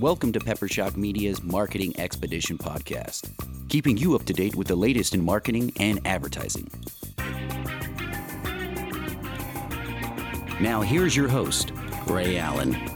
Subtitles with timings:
[0.00, 3.30] Welcome to Pepper Shock Media's Marketing Expedition podcast,
[3.70, 6.70] keeping you up to date with the latest in marketing and advertising.
[10.60, 11.72] Now, here's your host,
[12.06, 12.95] Ray Allen.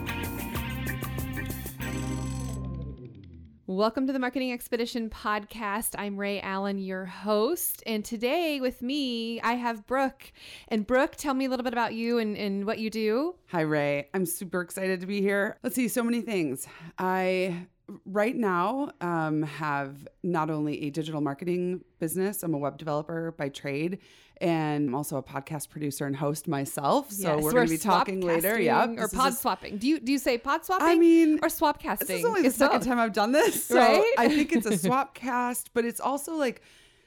[3.71, 5.95] Welcome to the Marketing Expedition podcast.
[5.97, 7.81] I'm Ray Allen, your host.
[7.85, 10.33] And today with me, I have Brooke.
[10.67, 13.35] And Brooke, tell me a little bit about you and, and what you do.
[13.47, 14.09] Hi, Ray.
[14.13, 15.57] I'm super excited to be here.
[15.63, 16.67] Let's see, so many things.
[16.99, 17.65] I
[18.05, 23.49] right now um, have not only a digital marketing business, I'm a web developer by
[23.49, 23.99] trade,
[24.39, 27.11] and I'm also a podcast producer and host myself.
[27.11, 28.59] So Yes, we're going to be talking later.
[28.59, 28.87] Yeah.
[28.97, 29.77] Or pod swapping.
[29.77, 30.87] Do you do you say pod swapping?
[30.87, 32.07] I mean, or swap casting?
[32.07, 32.87] This is only the It's second both.
[32.87, 33.65] time I've done this.
[33.65, 34.13] So Right?
[34.17, 36.61] I think it's a swap cast, but it's also like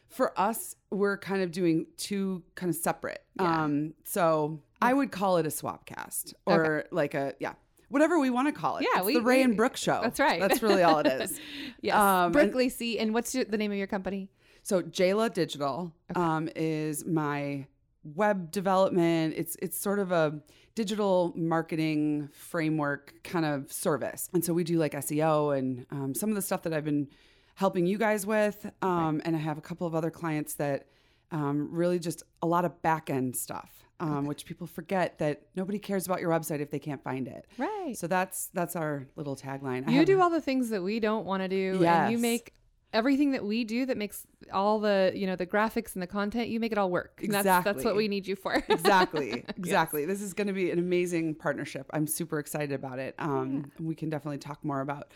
[0.09, 3.23] for us, we're kind of doing two kind of separate.
[3.41, 3.65] Yeah.
[3.65, 7.55] Um, so I would call it a swap cast or like a, yeah,
[7.95, 8.83] whatever we want to call it.
[8.93, 10.01] Yeah, It's we- the Ray we- and Brooke show.
[10.03, 10.41] That's right.
[10.41, 11.41] That's really all it is.
[11.81, 11.95] Yes.
[11.97, 12.99] Um, Brooke and- Lacey.
[12.99, 14.29] And what's your, the name of your company?
[14.63, 17.67] So Jayla Digital um, is my
[18.03, 19.35] web development.
[19.37, 20.41] It's it's sort of a
[20.75, 26.31] digital marketing framework kind of service, and so we do like SEO and um, some
[26.31, 27.09] of the stuff that I've been
[27.55, 30.87] helping you guys with, um, and I have a couple of other clients that
[31.31, 33.84] um, really just a lot of back end stuff.
[34.01, 37.47] Um, Which people forget that nobody cares about your website if they can't find it.
[37.59, 37.97] Right.
[37.97, 39.89] So that's that's our little tagline.
[39.89, 41.85] You have- do all the things that we don't want to do.
[41.85, 42.53] And you make
[42.93, 46.49] everything that we do that makes all the, you know, the graphics and the content,
[46.49, 47.21] you make it all work.
[47.23, 48.55] And That's, that's what we need you for.
[48.69, 53.15] exactly exactly this is going to be an amazing partnership i'm super excited about it
[53.19, 55.09] um, we can definitely talk more about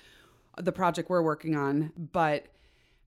[0.57, 2.47] the project we're working on but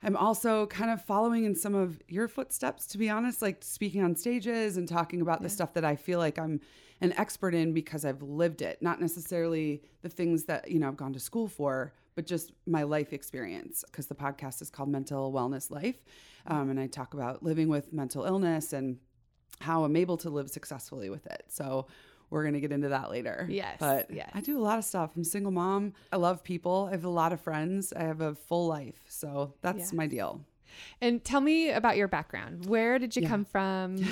[0.03, 4.03] i'm also kind of following in some of your footsteps to be honest like speaking
[4.03, 6.59] on stages and talking about the stuff that i feel like i'm
[7.01, 10.97] an expert in because i've lived it not necessarily the things that you know i've
[10.97, 15.31] gone to school for but just my life experience because the podcast is called mental
[15.31, 16.03] wellness life
[16.47, 18.97] um, and i talk about living with mental illness and
[19.61, 21.43] how I'm able to live successfully with it.
[21.47, 21.87] So
[22.31, 23.45] we're going to get into that later.
[23.49, 24.31] Yes, But yes.
[24.33, 25.11] I do a lot of stuff.
[25.15, 25.93] I'm single mom.
[26.11, 26.87] I love people.
[26.89, 27.93] I have a lot of friends.
[27.93, 28.99] I have a full life.
[29.07, 29.93] So that's Yes.
[29.93, 30.41] my deal.
[31.01, 32.65] And tell me about your background.
[32.65, 33.27] Where did you Yeah.
[33.29, 33.97] come from?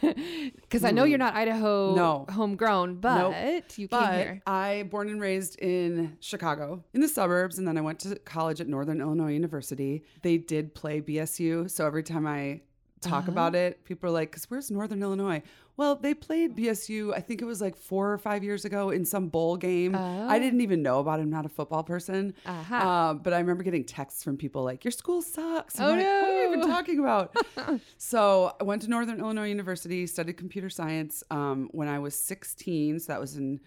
[0.00, 2.26] Because I know you're not Idaho No.
[2.30, 4.42] homegrown, but you came But here.
[4.46, 8.60] I born and raised in Chicago, in the suburbs, and then I went to college
[8.60, 10.02] at Northern Illinois University.
[10.22, 12.60] They did play BSU, so every time I
[13.02, 13.32] talk Uh-huh.
[13.32, 15.42] about it, people are like, "Cause where's Northern Illinois?"
[15.76, 17.14] Well, they played BSU.
[17.14, 19.94] I think it was like four or five years ago in some bowl game.
[19.94, 21.22] I didn't even know about it.
[21.22, 22.50] I'm not a football person, Oh.
[22.50, 22.88] Uh-huh.
[22.88, 25.98] Um, but I remember getting texts from people like, "Your school sucks." I'm Oh, like,
[26.06, 27.34] What are you even talking about?
[27.98, 33.00] so I went to Northern Illinois University, studied computer science um, when I was 16.
[33.00, 33.60] So that was in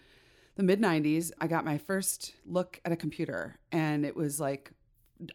[0.56, 1.32] the mid 90s.
[1.42, 4.72] I got my first look at a computer, and it was like,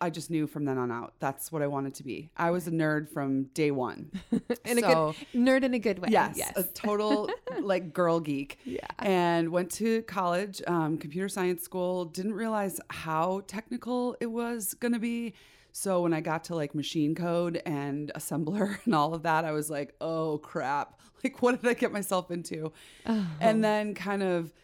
[0.01, 2.31] I just knew from then on out that's what I wanted to be.
[2.37, 4.11] I was a nerd from day one.
[4.65, 6.09] in a good nerd in a good way.
[6.11, 6.53] Yes, Yes.
[6.57, 7.31] a total
[7.61, 8.59] like girl geek.
[8.65, 8.81] Yeah.
[8.99, 12.05] And went to college, um, computer science school.
[12.05, 15.35] Didn't realize how technical it was going to be.
[15.73, 19.53] So when I got to like machine code and assembler and all of that, I
[19.53, 21.01] was like, oh crap.
[21.23, 22.73] Like, what did I get myself into?
[23.05, 23.27] Oh.
[23.41, 24.55] And then kind of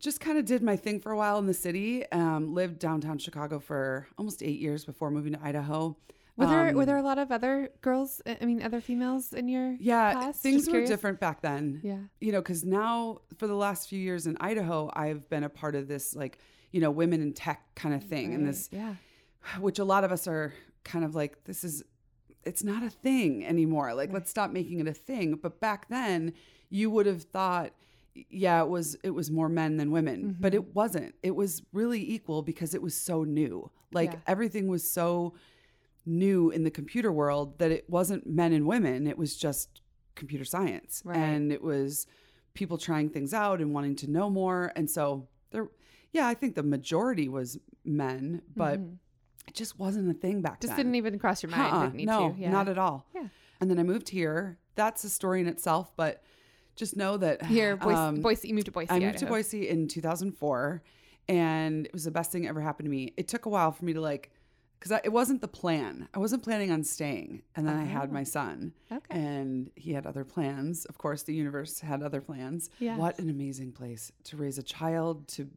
[0.00, 2.10] just kind of did my thing for a while in the city.
[2.12, 5.96] Um, lived downtown Chicago for almost eight years before moving to Idaho.
[6.36, 8.22] Were there Um, were there a lot of other girls?
[8.24, 10.38] I mean, other females in your Yeah, class?
[10.40, 10.90] things Just were curious.
[10.90, 11.80] different back then.
[11.82, 11.98] Yeah.
[12.20, 15.74] You know, because now for the last few years in Idaho, I've been a part
[15.74, 16.38] of this, like,
[16.70, 18.34] you know, women in tech kind of thing.
[18.34, 18.94] And this, yeah.
[19.58, 20.54] which a lot of us are
[20.84, 21.82] kind of like, this is,
[22.44, 23.92] it's not a thing anymore.
[23.94, 25.34] Like, let's stop making it a thing.
[25.42, 26.34] But back then,
[26.70, 27.72] you would have thought,
[28.14, 30.62] yeah, it was it was more men than women, but Mm-hmm.
[30.62, 31.14] it wasn't.
[31.22, 33.70] It was really equal because it was so new.
[33.92, 34.18] Like Yeah.
[34.26, 35.34] everything was so
[36.06, 39.06] new in the computer world that it wasn't men and women.
[39.06, 39.82] It was just
[40.14, 41.16] computer science, Right.
[41.16, 42.06] and it was
[42.54, 44.72] people trying things out and wanting to know more.
[44.74, 45.68] And so there,
[46.12, 48.80] yeah, I think the majority was men, but
[49.46, 50.66] it just wasn't a thing back Mm-hmm.
[50.66, 51.72] Just didn't even cross your mind.
[51.72, 52.34] Uh-uh, no.
[52.38, 52.50] Yeah.
[52.50, 53.06] not at all.
[53.14, 53.28] Yeah.
[53.60, 54.58] And then I moved here.
[54.74, 56.22] That's a story in itself, but
[56.78, 58.48] just know that Here, Boise, um, Boise.
[58.48, 58.90] You moved to Boise.
[58.90, 60.82] I moved to Boise in 2004,
[61.28, 63.12] and it was the best thing that ever happened to me.
[63.16, 64.30] It took a while for me to like,
[64.78, 66.08] because it wasn't the plan.
[66.14, 68.96] I wasn't planning on staying, and then I had my son, Oh.
[68.96, 69.06] Okay.
[69.18, 70.84] and he had other plans.
[70.86, 72.70] Of course, the universe had other plans.
[72.78, 72.98] Yes.
[72.98, 75.48] What an amazing place to raise a child, to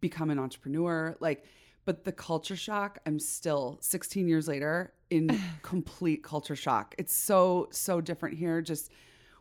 [0.00, 1.44] become an entrepreneur, like.
[1.86, 5.30] But the culture shock, I'm still 16 years later in
[5.62, 6.96] complete culture shock.
[6.98, 8.60] It's so, so different here.
[8.60, 8.90] Just,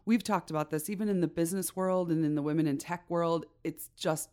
[0.06, 3.10] we've talked about this, even in the business world and in the women in tech
[3.10, 4.30] world, it's just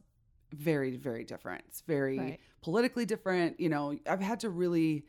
[0.53, 1.65] very, very different.
[1.69, 2.41] It's very Right.
[2.61, 3.59] politically different.
[3.59, 5.07] You know, I've had to really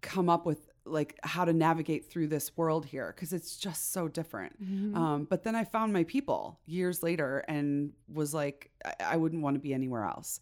[0.00, 4.08] come up with like how to navigate through this world here because it's just so
[4.08, 4.54] different.
[4.96, 9.42] Um, but then I found my people years later and was like, I, I wouldn't
[9.42, 10.40] want to be anywhere else.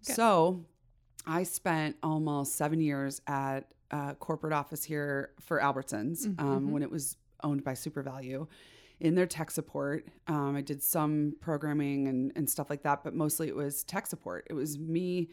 [0.00, 0.64] So
[1.26, 6.90] I spent almost seven years at a corporate office here for Albertsons um, when it
[6.90, 8.48] was owned by SuperValu
[9.00, 10.06] in their tech support.
[10.26, 14.06] Um, I did some programming and, and stuff like that, but mostly it was tech
[14.06, 14.46] support.
[14.50, 15.28] It was me.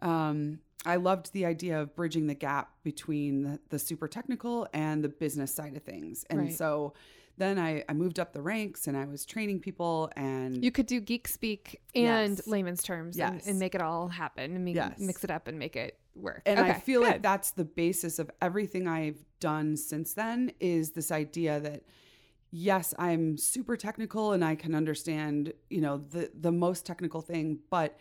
[0.00, 5.04] Um, I loved the idea of bridging the gap between the, the super technical and
[5.04, 6.24] the business side of things.
[6.30, 6.54] And Right.
[6.54, 6.94] so
[7.38, 10.86] then I, I moved up the ranks and I was training people and You could
[10.86, 12.46] do geek speak and Yes.
[12.46, 13.46] layman's terms and, Yes.
[13.46, 14.98] and make it all happen and make, Yes.
[14.98, 16.42] mix it up and make it work.
[16.46, 20.90] And I Okay, feel like that's the basis of everything I've done since then is
[20.92, 21.84] this idea that
[22.52, 27.58] yes, I'm super technical and I can understand, you know, the the most technical thing,
[27.70, 27.98] but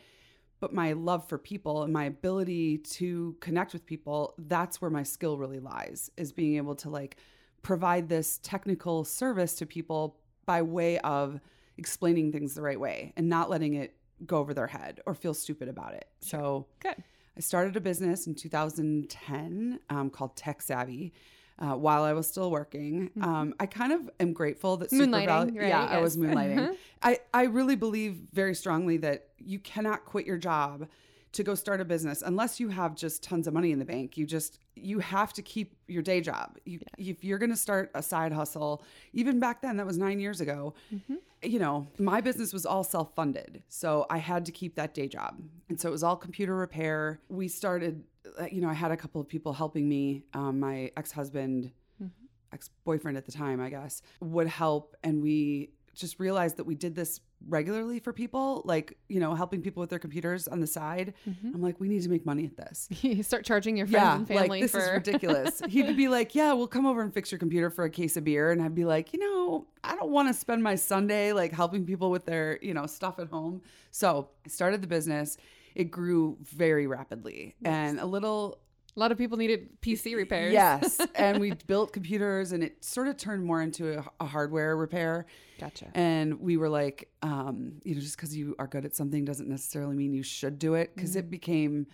[0.59, 5.01] but my love for people and my ability to connect with people, that's where my
[5.01, 7.17] skill really lies, is being able to like
[7.63, 11.39] provide this technical service to people by way of
[11.77, 13.95] explaining things the right way and not letting it
[14.25, 16.05] go over their head or feel stupid about it.
[16.19, 16.95] So good.
[17.35, 21.13] I started a business in 2010 um, called Tech Savvy.
[21.61, 25.25] Uh, while I was still working, um, I kind of am grateful that Super Mm-hmm.
[25.27, 25.67] Valley- right?
[25.67, 26.57] Yeah, I was moonlighting.
[26.57, 26.73] Uh-huh.
[27.03, 30.87] I I really believe very strongly that you cannot quit your job
[31.33, 34.17] to go start a business unless you have just tons of money in the bank.
[34.17, 36.57] You just you have to keep your day job.
[36.65, 40.19] You, If you're going to start a side hustle, even back then, that was nine
[40.19, 40.73] years ago.
[40.93, 41.15] Mm-hmm.
[41.43, 45.07] You know, my business was all self funded, so I had to keep that day
[45.07, 47.19] job, and so it was all computer repair.
[47.29, 48.03] We started,
[48.39, 50.23] Uh, you know, I had a couple of people helping me.
[50.33, 52.09] Um, my ex husband mm-hmm.
[52.53, 54.95] ex boyfriend at the time, I guess, would help.
[55.03, 59.61] And we just realized that we did this regularly for people, like, you know, helping
[59.61, 61.13] people with their computers on the side.
[61.27, 61.55] Mm-hmm.
[61.55, 62.87] I'm like, we need to make money at this.
[63.01, 65.61] You start charging your friends Yeah, and family like this for is ridiculous.
[65.67, 68.23] He'd be like, "Yeah, we'll come over and fix your computer for a case of
[68.23, 71.51] beer," and I'd be like, "You know, I don't want to spend my Sunday like
[71.51, 75.37] helping people with their you know stuff at home." So I started the business.
[75.75, 78.59] It grew very rapidly, and a little
[78.95, 80.51] a lot of people needed PC repairs.
[80.51, 84.75] Yes, and we built computers, and it sort of turned more into a, a hardware
[84.75, 85.25] repair.
[85.59, 85.87] Gotcha.
[85.93, 89.47] And we were like, um, you know, just because you are good at something doesn't
[89.47, 91.87] necessarily mean you should do it, because it became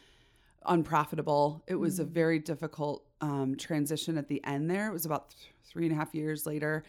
[0.66, 1.64] unprofitable.
[1.68, 4.70] It was a very difficult um, transition at the end.
[4.70, 6.84] There, it was about th- three and a half years later,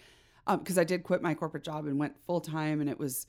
[0.46, 3.26] because I did quit my corporate job and went full time, and it was.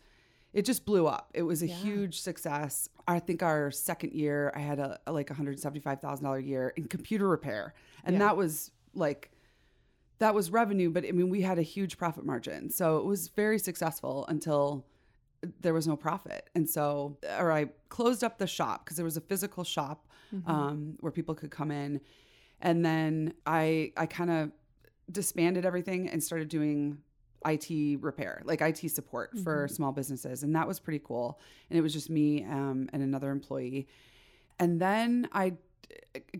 [0.51, 1.29] It just blew up.
[1.33, 2.89] It was a huge success.
[3.07, 6.25] I think our second year, I had a, a like one hundred seventy five thousand
[6.25, 7.73] dollar year in computer repair,
[8.03, 9.31] and that was like
[10.19, 12.69] that was revenue, but I mean, we had a huge profit margin.
[12.69, 14.85] So it was very successful until
[15.61, 16.49] there was no profit.
[16.53, 20.07] And so, or I closed up the shop because there was a physical shop
[20.45, 22.01] um, where people could come in.
[22.61, 24.51] And then I, I kind of
[25.09, 26.97] disbanded everything and started doing
[27.45, 30.43] IT repair, like IT support for small businesses.
[30.43, 31.39] And that was pretty cool.
[31.69, 33.87] And it was just me um, and another employee.
[34.59, 35.53] And then I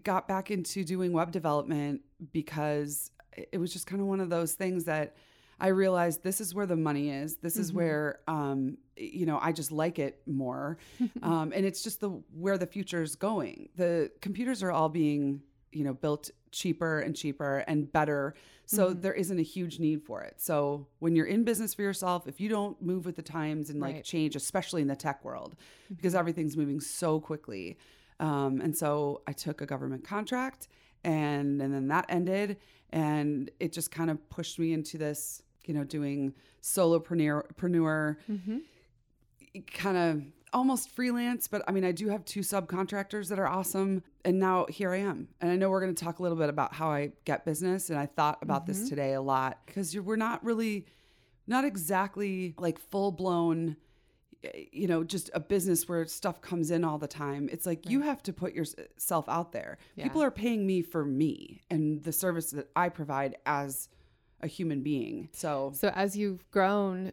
[0.04, 2.02] got back into doing web development
[2.34, 3.12] because
[3.52, 5.16] it was just kind of one of those things that
[5.60, 7.36] I realized this is where the money is.
[7.36, 10.78] This is where, um, you know, I just like it more,
[11.24, 13.70] um, and it's just the where the future is going.
[13.76, 15.42] The computers are all being,
[15.72, 18.34] you know, built cheaper and cheaper and better,
[18.66, 19.02] so mm-hmm.
[19.02, 20.36] there isn't a huge need for it.
[20.38, 23.80] So when you're in business for yourself, if you don't move with the times and
[23.80, 24.04] like Right.
[24.04, 25.56] change, especially in the tech world,
[25.90, 26.20] because mm-hmm.
[26.20, 27.78] everything's moving so quickly,
[28.20, 30.68] um, and so I took a government contract,
[31.04, 32.58] and and then that ended,
[32.92, 37.44] and it just kind of pushed me into this, you know, doing solopreneur,
[38.30, 38.58] mm-hmm.
[39.74, 41.48] kind of almost freelance.
[41.48, 44.98] But I mean, I do have two subcontractors that are awesome, and now here I
[44.98, 45.30] am.
[45.42, 47.90] And I know we're going to talk a little bit about how I get business,
[47.90, 48.90] and I thought about this mm-hmm.
[48.90, 50.86] today a lot because we're not really,
[51.48, 53.78] not exactly like full blown
[54.72, 57.50] you know, just a business where stuff comes in all the time.
[57.52, 59.78] It's like you have to put yourself out there.
[59.98, 63.90] People are paying me for me and the service that I provide as
[64.42, 65.30] a human being.
[65.34, 67.12] So, So as you've grown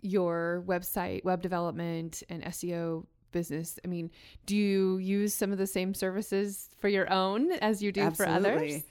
[0.00, 4.10] your website, web development, and SEO business, I mean,
[4.46, 8.26] do you use some of the same services for your own as you do for
[8.26, 8.82] others?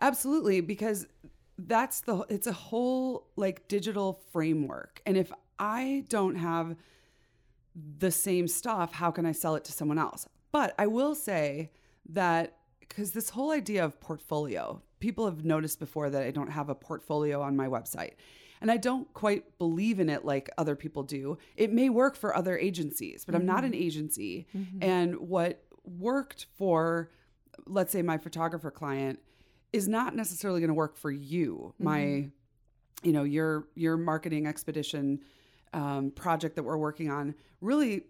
[0.00, 1.06] Absolutely, because
[1.58, 5.00] that's the it's a whole like digital framework.
[5.06, 6.76] And if I don't have
[7.98, 10.26] the same stuff, how can I sell it to someone else?
[10.52, 11.70] But I will say
[12.10, 16.68] that because this whole idea of portfolio, people have noticed before that I don't have
[16.68, 18.12] a portfolio on my website.
[18.60, 21.38] And I don't quite believe in it like other people do.
[21.56, 23.42] It may work for other agencies, but mm-hmm.
[23.42, 24.46] I'm not an agency.
[24.56, 24.82] Mm-hmm.
[24.82, 27.10] And what worked for,
[27.66, 29.20] let's say, my photographer client
[29.72, 31.74] is not necessarily going to work for you.
[31.74, 31.84] Mm-hmm.
[31.84, 32.30] My,
[33.02, 35.20] you know, your your marketing expedition
[35.72, 38.04] um, project that we're working on really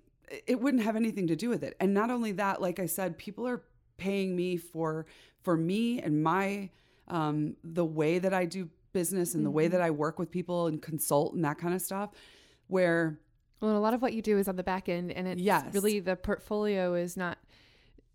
[0.47, 1.77] it wouldn't have anything to do with it.
[1.81, 3.63] And not only that, like I said, people are
[3.97, 5.07] paying me for
[5.43, 6.71] for me and my
[7.09, 9.45] um, the way that I do business and mm-hmm.
[9.45, 9.87] the way that mm-hmm.
[9.87, 12.11] I work with people and consult and that kind of stuff.
[12.69, 13.21] Where
[13.61, 15.67] well, a lot of what you do is on the back end, and it's yes.
[15.75, 17.37] really the portfolio is not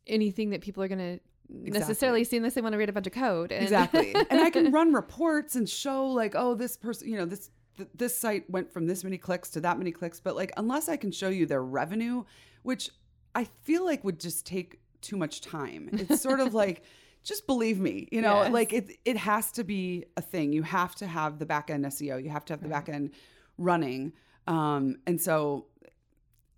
[0.07, 1.19] anything that people are going to
[1.53, 1.79] Exactly.
[1.79, 3.51] necessarily see unless they want to read a bunch of code.
[3.51, 4.15] And exactly.
[4.29, 7.89] and I can run reports and show like, oh, this person, you know, this th-
[7.93, 10.95] this site went from this many clicks to that many clicks, but like unless I
[10.95, 12.23] can show you their revenue,
[12.63, 12.89] which
[13.35, 15.89] I feel like would just take too much time.
[15.91, 16.83] It's sort of like
[17.23, 18.51] just believe me, you know, yes.
[18.51, 20.53] like it it has to be a thing.
[20.53, 22.23] You have to have the back end SEO.
[22.23, 22.85] You have to have the right.
[22.85, 23.11] back end
[23.57, 24.13] running.
[24.47, 25.67] Um, and so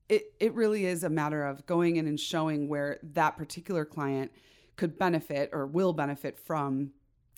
[0.10, 4.32] it it really is a matter of going in and showing where that particular client
[4.76, 6.92] could benefit or will benefit from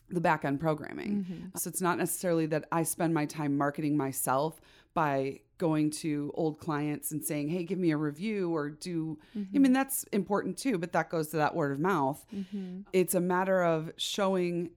[0.09, 1.25] the back end programming.
[1.25, 1.57] Mm-hmm.
[1.57, 4.61] So it's not necessarily that I spend my time marketing myself
[4.93, 9.17] by going to old clients and saying, "Hey, give me a review," or do.
[9.37, 9.55] Mm-hmm.
[9.55, 12.25] I mean, that's important too, but that goes to that word of mouth.
[12.33, 12.81] Mm-hmm.
[12.93, 14.71] It's a matter of showing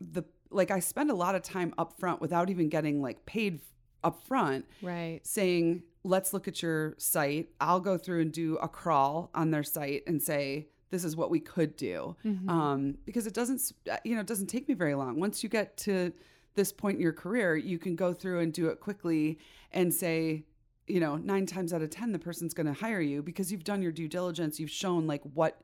[0.00, 0.70] the like.
[0.70, 3.60] I spend a lot of time up front without even getting like paid
[4.04, 5.20] up front, right?
[5.24, 9.64] Saying, "Let's look at your site." I'll go through and do a crawl on their
[9.64, 12.16] site and say, this is what we could do.
[12.24, 12.48] Mm-hmm.
[12.48, 15.18] um, because it doesn't uh, you know it doesn't take me very long.
[15.18, 16.12] Once you get to
[16.54, 19.38] this point in your career you can go through and do it quickly
[19.72, 20.44] and say
[20.88, 23.64] you know nine times out of ten the person's going to hire you because you've
[23.64, 24.58] done your due diligence.
[24.58, 25.60] You've shown like what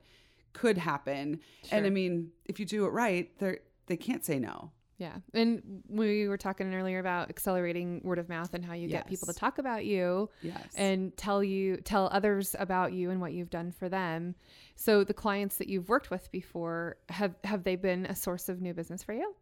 [0.52, 1.40] could happen.
[1.64, 1.78] Sure.
[1.78, 5.16] and i mean if you do it right they they can't say no yeah.
[5.34, 9.00] And we were talking earlier about accelerating word of mouth and how you yes.
[9.00, 10.72] get people to talk about you yes.
[10.76, 14.34] and tell you tell others about you and what you've done for them.
[14.74, 18.62] So the clients that you've worked with before have have they been a source of
[18.62, 19.34] new business for you?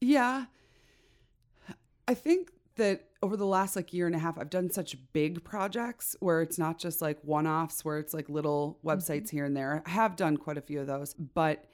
[0.00, 0.44] Yeah.
[2.06, 5.42] I think that over the last like year and a half I've done such big
[5.44, 9.36] projects where it's not just like one-offs where it's like little websites mm-hmm.
[9.36, 9.82] here and there.
[9.84, 11.64] I have done quite a few of those, but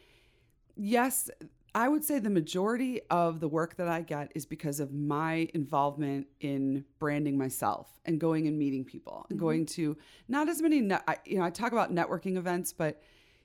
[0.77, 1.31] yes,
[1.79, 5.49] I would say the majority of the work that I get is because of my
[5.55, 9.47] involvement in branding myself and going and meeting people and mm-hmm.
[9.47, 13.01] going to not as many, ne- I, you know, I talk about networking events, but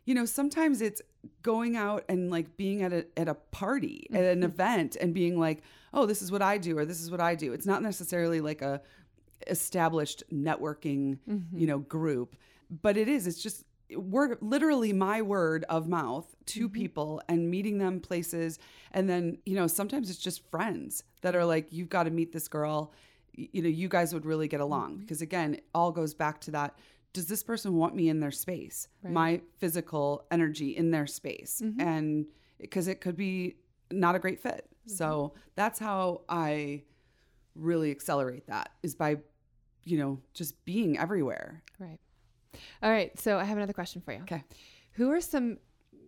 [0.06, 1.00] you know, sometimes it's
[1.44, 4.18] going out and like being at a at a party, mm-hmm.
[4.18, 4.46] at an mm-hmm.
[4.46, 5.62] event and being like,
[5.94, 8.42] "Oh, this is what I do or this is what I do." It's not necessarily
[8.42, 8.82] like a
[9.46, 11.56] established networking, mm-hmm.
[11.58, 12.36] you know, group,
[12.82, 13.28] but it is.
[13.28, 13.64] It's just
[13.96, 16.74] word literally my word of mouth to mm-hmm.
[16.74, 18.60] people and meeting them places
[18.92, 22.32] and then you know sometimes it's just friends that are like you've got to meet
[22.32, 22.92] this girl
[23.34, 25.02] you know you guys would really get along mm-hmm.
[25.02, 26.78] because again it all goes back to that
[27.14, 29.14] does this person want me in their space right.
[29.14, 31.80] my physical energy in their space mm-hmm.
[31.80, 32.26] and
[32.60, 33.56] because it could be
[33.92, 35.40] not a great fit so mm-hmm.
[35.56, 36.82] that's how i
[37.56, 39.18] really accelerate that is by
[39.86, 41.62] you know just being everywhere
[42.82, 43.18] all right.
[43.20, 44.22] So I have another question for you.
[44.22, 44.44] Okay.
[44.94, 45.58] Who are some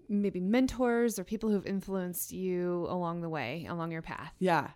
[0.07, 4.33] maybe mentors or people who've influenced you along the way, along your path?
[4.39, 4.69] Yeah.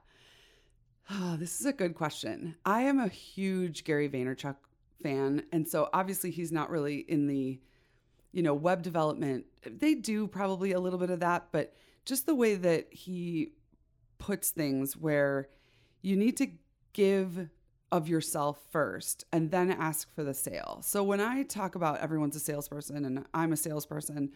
[1.12, 2.56] Oh, this is a good question.
[2.66, 4.56] I am a huge Gary Vaynerchuk
[5.02, 5.44] fan.
[5.52, 7.60] And so obviously he's not really in the,
[8.32, 9.46] you know, web development.
[9.66, 11.74] They do probably a little bit of that, but
[12.06, 13.54] just the way that he
[14.18, 15.50] puts things where
[16.02, 16.48] you need to
[16.94, 17.50] give
[17.92, 20.80] of yourself first and then ask for the sale.
[20.84, 24.32] So when I talk about everyone's a salesperson and I'm a salesperson,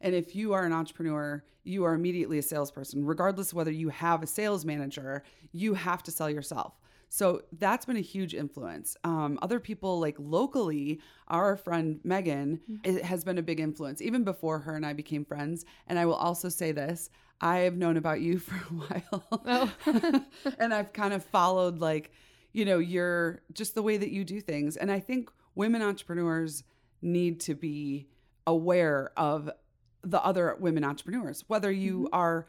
[0.00, 3.04] and if you are an entrepreneur, you are immediately a salesperson.
[3.04, 6.74] Regardless of whether you have a sales manager, you have to sell yourself.
[7.08, 8.96] So that's been a huge influence.
[9.04, 12.98] Um, other people, like locally, our friend Megan mm-hmm.
[12.98, 15.64] has been a big influence, even before her and I became friends.
[15.86, 17.10] And I will also say this
[17.40, 19.72] I have known about you for a while.
[19.86, 20.22] Oh.
[20.58, 22.10] and I've kind of followed, like,
[22.56, 24.78] you know, you're just the way that you do things.
[24.78, 26.64] And I think women entrepreneurs
[27.02, 28.08] need to be
[28.46, 29.50] aware of
[30.02, 32.14] the other women entrepreneurs, whether you mm-hmm.
[32.14, 32.46] are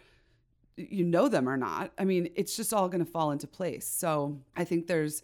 [0.77, 1.91] you know them or not.
[1.97, 3.85] I mean, it's just all going to fall into place.
[3.85, 5.23] So, I think there's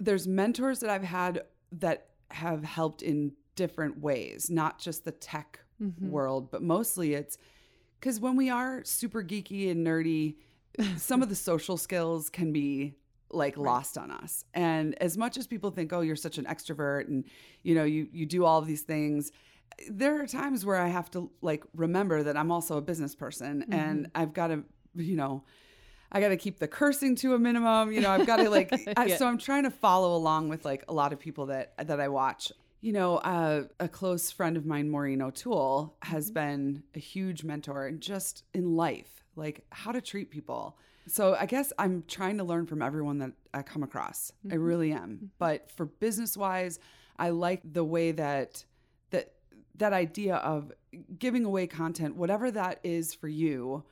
[0.00, 5.60] there's mentors that I've had that have helped in different ways, not just the tech
[5.82, 6.08] mm-hmm.
[6.08, 7.36] world, but mostly it's
[8.00, 10.36] cuz when we are super geeky and nerdy,
[10.96, 12.94] some of the social skills can be
[13.34, 13.64] like right.
[13.64, 14.44] lost on us.
[14.54, 17.24] And as much as people think, "Oh, you're such an extrovert and
[17.62, 19.32] you know, you you do all of these things,"
[19.88, 23.62] there are times where I have to like remember that I'm also a business person
[23.62, 23.72] mm-hmm.
[23.72, 24.64] and I've got to,
[24.94, 25.44] you know,
[26.12, 27.92] I got to keep the cursing to a minimum.
[27.92, 29.16] You know, I've got to like, I, Yeah.
[29.16, 32.08] so I'm trying to follow along with like a lot of people that, that I
[32.08, 32.52] watch.
[32.80, 37.86] You know, uh, a close friend of mine, Maureen O'Toole, has been a huge mentor
[37.86, 40.76] and just in life, like how to treat people.
[41.06, 44.32] So I guess I'm trying to learn from everyone that I come across.
[44.44, 44.62] I mm-hmm.
[44.62, 45.10] really am.
[45.10, 45.26] Mm-hmm.
[45.38, 46.78] But for business wise,
[47.18, 48.64] I like the way that
[49.10, 49.34] that
[49.76, 50.72] that idea of
[51.18, 53.84] giving away content, whatever that is for you,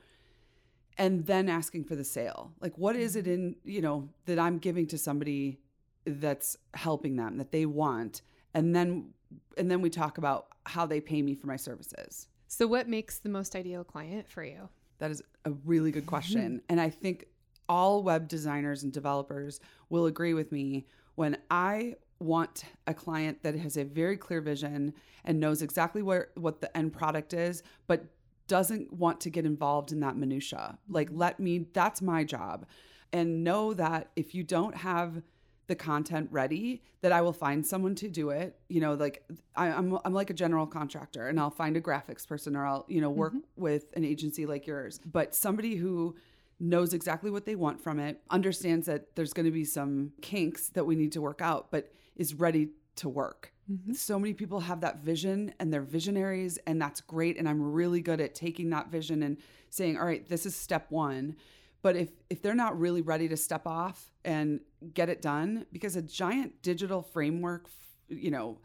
[0.97, 2.51] and then asking for the sale.
[2.61, 3.33] Like what is it mm-hmm.
[3.33, 5.59] in, you know, that I'm giving to somebody
[6.05, 8.21] that's helping them that they want
[8.53, 9.13] and then
[9.57, 12.27] and then we talk about how they pay me for my services.
[12.47, 14.69] So, what makes the most ideal client for you?
[14.99, 16.41] That is a really good question.
[16.41, 16.65] Mm-hmm.
[16.69, 17.25] and I think
[17.69, 19.59] all web designers and developers
[19.89, 20.85] will agree with me
[21.15, 24.93] when I want a client that has a very clear vision
[25.25, 28.05] and knows exactly where what the end product is, but
[28.47, 30.77] doesn't want to get involved in that minutia.
[30.89, 31.19] Like mm-hmm.
[31.19, 32.65] let me that's my job.
[33.11, 35.21] And know that if you don't have
[35.67, 38.57] the content ready that I will find someone to do it.
[38.67, 42.27] You know, like I, I'm I'm like a general contractor and I'll find a graphics
[42.27, 43.61] person or I'll, you know, work mm-hmm.
[43.61, 44.99] with an agency like yours.
[45.05, 46.15] But somebody who
[46.59, 50.69] knows exactly what they want from it, understands that there's going to be some kinks
[50.69, 53.51] that we need to work out, but is ready to work.
[53.71, 53.93] Mm-hmm.
[53.93, 57.37] So many people have that vision and they're visionaries, and that's great.
[57.37, 59.37] And I'm really good at taking that vision and
[59.69, 61.35] saying, all right, this is step one.
[61.83, 64.61] But if if they're not really ready to step off and
[64.93, 67.69] get it done, because a giant digital framework,
[68.09, 68.57] you know,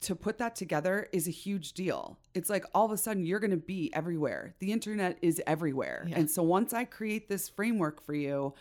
[0.00, 2.18] to put that together is a huge deal.
[2.34, 4.54] It's like all of a sudden you're going to be everywhere.
[4.58, 6.04] The internet is everywhere.
[6.08, 6.18] Yeah.
[6.18, 8.54] And so once I create this framework for you,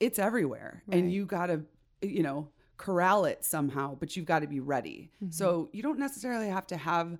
[0.00, 0.82] it's everywhere.
[0.86, 0.98] Right.
[0.98, 1.62] And you got to,
[2.02, 5.10] you know, corral it somehow, but you've got to be ready.
[5.22, 5.32] Mm-hmm.
[5.32, 7.18] So you don't necessarily have to have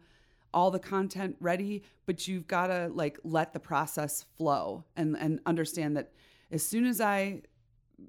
[0.53, 5.41] all the content ready, but you've got to like let the process flow and and
[5.47, 6.13] understand that
[6.51, 7.43] as soon as I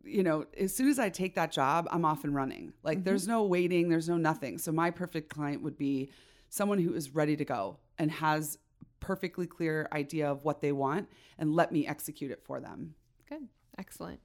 [0.06, 2.74] you know, as soon as I take that job, I'm off and running.
[2.84, 3.06] Like mm-hmm.
[3.06, 4.58] there's no waiting, there's no nothing.
[4.58, 6.12] So my perfect client would be
[6.50, 8.58] someone who is ready to go and has
[9.00, 12.94] perfectly clear idea of what they want and let me execute it for them.
[13.28, 13.48] Good.
[13.78, 14.20] Excellent.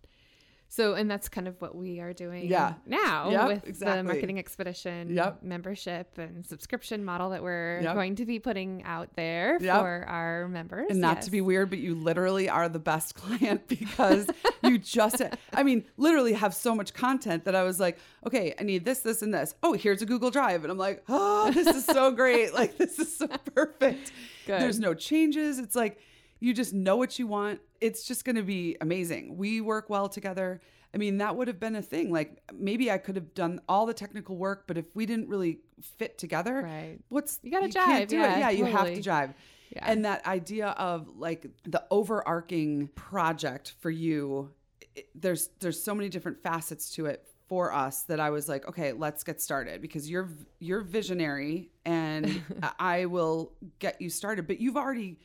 [0.68, 2.74] So, and that's kind of what we are doing Yeah.
[2.86, 3.96] now Yep, with exactly.
[3.98, 5.42] the Marketing Expedition Yep.
[5.42, 7.94] membership and subscription model that we're Yep.
[7.94, 10.86] going to be putting out there for our members.
[10.90, 11.24] And not Yes.
[11.26, 14.28] to be weird, but you literally are the best client because
[14.62, 18.64] you just, I mean, literally have so much content that I was like, okay, I
[18.64, 19.54] need this, this, and this.
[19.62, 20.64] Oh, here's a Google Drive.
[20.64, 22.52] And I'm like, oh, this is so great.
[22.52, 24.10] Like, this is so perfect.
[24.46, 24.60] Good.
[24.60, 25.58] There's no changes.
[25.58, 26.00] It's like,
[26.40, 27.60] you just know what you want.
[27.80, 29.36] It's just going to be amazing.
[29.36, 30.60] We work well together.
[30.94, 32.10] I mean, that would have been a thing.
[32.10, 35.58] Like, maybe I could have done all the technical work, but if we didn't really
[35.98, 36.98] fit together, Right.
[37.08, 38.38] what's You gotta can't jive, do yeah, it.
[38.40, 39.34] Yeah, you have to jive.
[39.74, 39.84] Yeah.
[39.90, 44.52] And that idea of like the overarching project for you,
[44.94, 48.66] it, there's there's so many different facets to it for us that I was like,
[48.68, 52.42] okay, let's get started because you're you're visionary and
[52.78, 54.46] I will get you started.
[54.46, 55.18] But you've already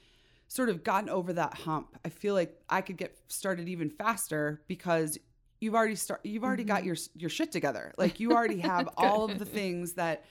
[0.51, 1.97] sort of gotten over that hump.
[2.03, 5.17] I feel like I could get started even faster because
[5.61, 6.87] you've already start you've already got mm-hmm.
[6.87, 7.93] your your shit together.
[7.97, 10.25] Like you already have all of the things that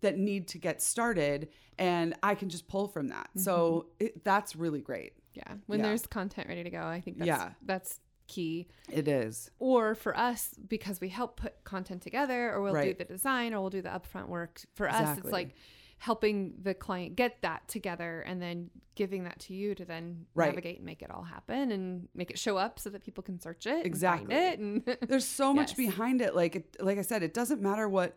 [0.00, 3.28] that need to get started and I can just pull from that.
[3.36, 4.06] So mm-hmm.
[4.06, 5.12] it, that's really great.
[5.34, 5.56] Yeah.
[5.66, 5.88] When Yeah.
[5.88, 7.50] there's content ready to go, I think that's, Yeah.
[7.66, 8.68] that's key.
[8.90, 9.50] It is.
[9.58, 12.96] Or for us, because we help put content together, or we'll Right.
[12.96, 14.62] do the design, or we'll do the upfront work.
[14.74, 15.20] For us, Exactly.
[15.28, 15.54] it's like
[15.98, 20.48] helping the client get that together and then giving that to you to then Right.
[20.48, 23.40] navigate and make it all happen and make it show up so that people can
[23.40, 24.34] search it Exactly.
[24.34, 25.76] and find it and There's so much Yes.
[25.76, 26.34] behind it.
[26.34, 28.16] Like it, like I said, it doesn't matter what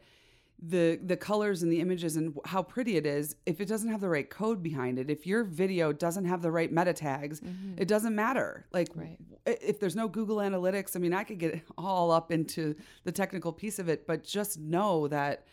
[0.63, 3.99] the the colors and the images and how pretty it is if it doesn't have
[3.99, 5.09] the right code behind it.
[5.09, 7.73] If your video doesn't have the right meta tags, mm-hmm.
[7.81, 8.67] it doesn't matter.
[8.71, 9.17] Like Right.
[9.47, 13.51] if there's no Google Analytics, I mean, I could get all up into the technical
[13.51, 15.45] piece of it, but just know that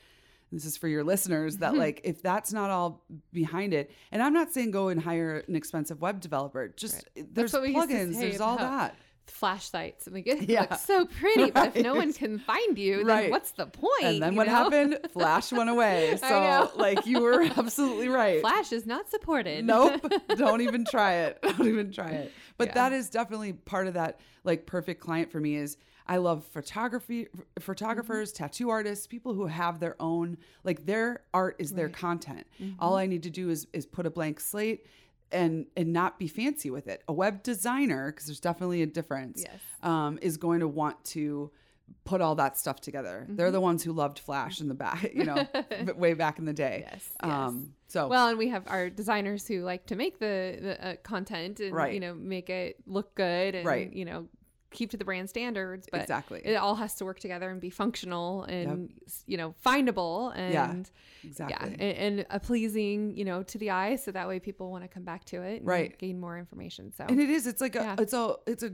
[0.53, 1.81] this is for your listeners that mm-hmm.
[1.81, 5.57] like if that's not all behind it and i'm not saying go and hire an
[5.57, 8.95] expensive web developer just there's used to plugins say there's all that.
[9.31, 10.63] Flash sites and we get it Yeah.
[10.63, 13.31] looks so pretty but if no one can find you then Right.
[13.31, 13.89] what's the point?
[14.01, 14.53] point and then what know?
[14.55, 14.99] happened?
[15.13, 16.17] Flash went away.
[16.17, 18.41] So like you were absolutely right.
[18.41, 19.65] Flash is not supported.
[19.65, 20.13] Nope.
[20.37, 21.39] Don't even try it.
[21.43, 22.33] Don't even try it.
[22.57, 22.75] But Yeah.
[22.75, 25.77] that is definitely part of that like perfect client for me is
[26.09, 27.27] i love photography
[27.59, 28.45] photographers Mm-hmm.
[28.45, 32.83] tattoo artists people who have their own like their art is their content Mm-hmm.
[32.83, 34.87] all i need to do is is put a blank slate
[35.31, 39.43] and and not be fancy with it a web designer because there's definitely a difference
[39.45, 39.61] Yes.
[39.83, 41.51] um, is going to want to
[42.05, 43.23] put all that stuff together.
[43.25, 43.37] Mm-hmm.
[43.37, 45.47] They're the ones who loved Flash in the back, you know,
[45.97, 46.85] way back in the day.
[46.91, 47.69] Yes, um, yes.
[47.89, 51.61] So well, and we have our designers who like to make the, the uh, content
[51.61, 51.95] and right.
[51.95, 53.91] you know make it look good and right.
[53.91, 54.27] you know
[54.71, 57.71] keep to the brand standards but exactly it all has to work together and be
[57.71, 59.11] functional and yep.
[59.27, 63.71] you know findable and yeah, exactly yeah and, and, a pleasing you know to the
[63.71, 66.93] eye so that way people want to come back to it right gain more information
[66.93, 67.97] so and it is it's like a yeah.
[67.99, 68.71] it's a it's a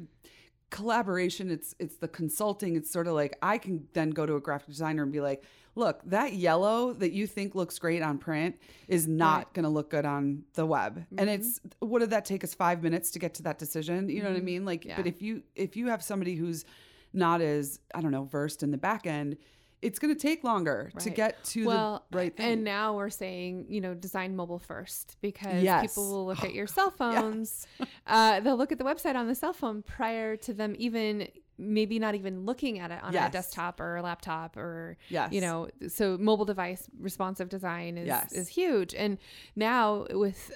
[0.74, 4.40] collaboration it's it's the consulting it's sort of like i can then go to a
[4.40, 5.44] graphic designer and be like
[5.76, 8.56] look, that yellow that you think looks great on print
[8.88, 9.54] is not right.
[9.54, 10.98] going to look good on the web.
[10.98, 11.18] Mm-hmm.
[11.18, 14.08] And it's what did that take us 5 minutes to get to that decision?
[14.08, 14.26] You know mm-hmm.
[14.26, 14.44] what I mm-hmm.
[14.46, 14.64] mean?
[14.64, 14.96] Like yeah.
[14.96, 16.64] but if you if you have somebody who's
[17.12, 19.36] not as I don't know, versed in the back end,
[19.84, 21.04] it's going to take longer right.
[21.04, 22.52] to get to well, the right thing.
[22.52, 25.82] And now we're saying, you know, design mobile first because yes.
[25.82, 27.66] people will look at your cell phones.
[28.06, 31.98] uh, they'll look at the website on the cell phone prior to them even maybe
[31.98, 33.28] not even looking at it on yes.
[33.28, 35.32] a desktop or a laptop or yes.
[35.32, 38.32] you know so mobile device responsive design is yes.
[38.32, 39.18] is huge and
[39.54, 40.48] now with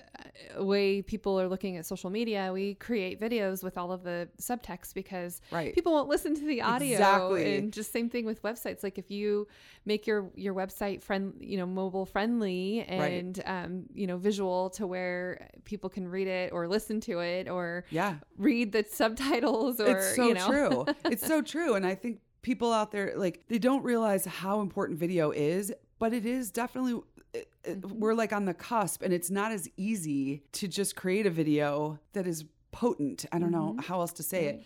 [0.55, 4.03] the uh, way people are looking at social media we create videos with all of
[4.03, 5.75] the subtext because right.
[5.75, 7.57] people won't listen to the audio exactly.
[7.57, 9.47] and just same thing with websites like if you
[9.85, 13.65] make your your website friend you know mobile friendly and right.
[13.65, 17.85] um, you know visual to where people can read it or listen to it or
[17.91, 20.47] yeah read the subtitles or it's so you know.
[20.47, 24.61] true it's so true and i think people out there like they don't realize how
[24.61, 27.01] important video is but it is definitely
[27.35, 27.99] mm-hmm.
[27.99, 31.99] we're like on the cusp and it's not as easy to just create a video
[32.13, 33.77] that is potent i don't mm-hmm.
[33.77, 34.55] know how else to say right.
[34.57, 34.65] it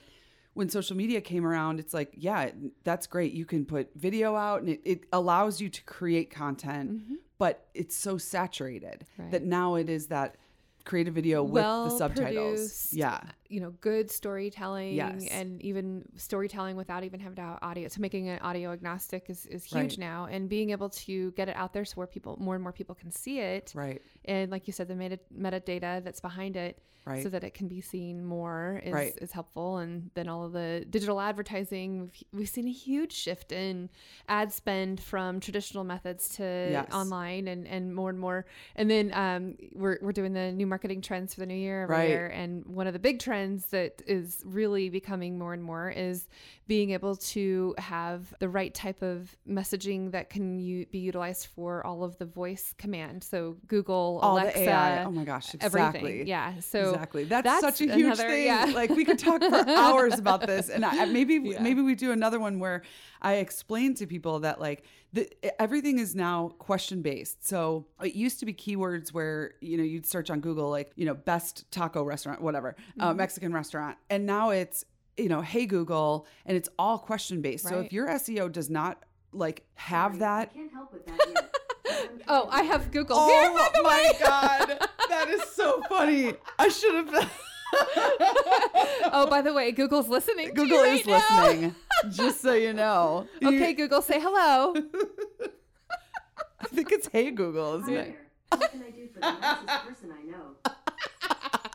[0.54, 2.50] when social media came around, it's like, yeah,
[2.84, 3.32] that's great.
[3.32, 7.14] You can put video out and it, it allows you to create content, mm-hmm.
[7.38, 9.30] but it's so saturated right.
[9.30, 10.36] that now it is that
[10.84, 12.58] create a video with well the subtitles.
[12.58, 13.20] Produced, yeah.
[13.52, 15.26] You know, good storytelling yes.
[15.30, 17.88] and even storytelling without even having to audio.
[17.88, 19.98] So making it audio agnostic is, is huge right.
[19.98, 22.72] now and being able to get it out there so where people more and more
[22.72, 23.72] people can see it.
[23.74, 24.00] Right.
[24.24, 27.22] And like you said, the meta metadata that's behind it right.
[27.22, 29.18] so that it can be seen more is, right.
[29.20, 29.78] is helpful.
[29.78, 33.90] And then all of the digital advertising, we've, we've seen a huge shift in
[34.28, 36.92] ad spend from traditional methods to yes.
[36.92, 38.46] online and, and more and more.
[38.76, 41.96] And then um, we're, we're doing the new marketing trends for the new year every
[41.96, 42.08] right.
[42.08, 42.26] year.
[42.26, 46.28] And one of the big trends that is really becoming more and more is
[46.68, 51.84] being able to have the right type of messaging that can u- be utilized for
[51.84, 53.22] all of the voice command.
[53.24, 56.00] So Google, all Alexa, oh my gosh, exactly.
[56.00, 56.26] everything.
[56.26, 56.60] Yeah.
[56.60, 58.46] So exactly, that's, that's such a huge another, thing.
[58.46, 58.70] Yeah.
[58.74, 61.60] Like we could talk for hours about this, and I, maybe yeah.
[61.60, 62.82] maybe we do another one where
[63.22, 65.30] I explain to people that like the,
[65.60, 67.46] everything is now question based.
[67.46, 71.06] So it used to be keywords where you know you'd search on Google like you
[71.06, 73.02] know best taco restaurant, whatever, uh, mm-hmm.
[73.02, 74.84] uh, Mexican restaurant, and now it's
[75.16, 77.64] you know, hey Google, and it's all question based.
[77.64, 77.70] Right.
[77.70, 81.50] So if your SEO does not like have Sorry, that, I can't help with that
[82.28, 83.52] oh, I have Google oh, here.
[83.52, 86.34] By the my god, that is so funny.
[86.58, 87.32] I should have.
[89.12, 90.52] oh, by the way, Google's listening.
[90.54, 91.74] Google right is listening.
[92.10, 93.26] just so you know.
[93.42, 93.76] Okay, you...
[93.76, 94.74] Google, say hello.
[96.60, 98.18] I think it's Hey Google, isn't Hi it?
[98.50, 100.56] What can I do for the nicest person I know?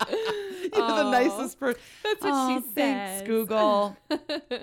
[0.09, 1.81] You're oh, the nicest person.
[2.03, 2.73] That's what oh, she says.
[2.73, 3.97] Thanks, Google.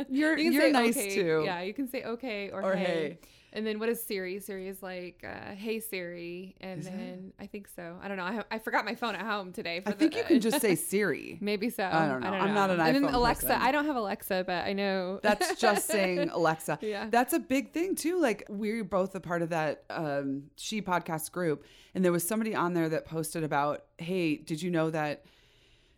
[0.08, 1.14] You're you are nice okay.
[1.14, 1.42] too.
[1.44, 2.84] Yeah, you can say okay or, or hey.
[2.84, 3.18] hey.
[3.54, 4.40] And then what is Siri?
[4.40, 7.42] Siri is like, uh, "Hey Siri," and is then it?
[7.42, 7.96] I think so.
[8.02, 8.24] I don't know.
[8.24, 9.80] I, I forgot my phone at home today.
[9.86, 11.38] I think the, you can just say Siri.
[11.40, 11.84] Maybe so.
[11.84, 12.32] I don't know.
[12.32, 12.96] I am not an and iPhone.
[12.96, 13.46] And then Alexa.
[13.46, 13.62] Person.
[13.62, 16.80] I don't have Alexa, but I know that's just saying Alexa.
[16.82, 18.20] Yeah, that's a big thing too.
[18.20, 21.64] Like we're both a part of that um, She podcast group,
[21.94, 25.24] and there was somebody on there that posted about, "Hey, did you know that?"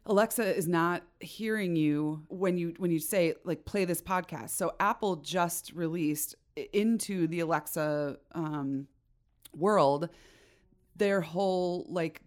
[0.08, 4.50] Alexa is not hearing you when you when you say like play this podcast.
[4.50, 6.36] So Apple just released
[6.72, 8.86] into the Alexa um,
[9.54, 10.08] world
[10.96, 12.22] their whole like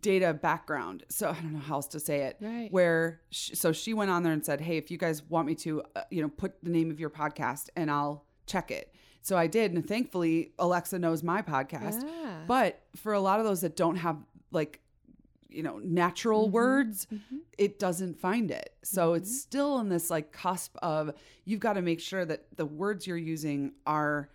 [0.00, 1.04] data background.
[1.08, 2.36] So I don't know how else to say it.
[2.40, 2.68] Right.
[2.70, 5.54] Where she, so she went on there and said, "Hey, if you guys want me
[5.56, 9.36] to, uh, you know, put the name of your podcast and I'll check it." So
[9.36, 12.02] I did, and thankfully Alexa knows my podcast.
[12.02, 12.38] Yeah.
[12.46, 14.16] But for a lot of those that don't have
[14.50, 14.80] like
[15.54, 16.54] you know natural mm-hmm.
[16.54, 17.38] words mm-hmm.
[17.58, 19.16] it doesn't find it so mm-hmm.
[19.16, 21.12] it's still in this like cusp of
[21.44, 24.28] you've got to make sure that the words you're using are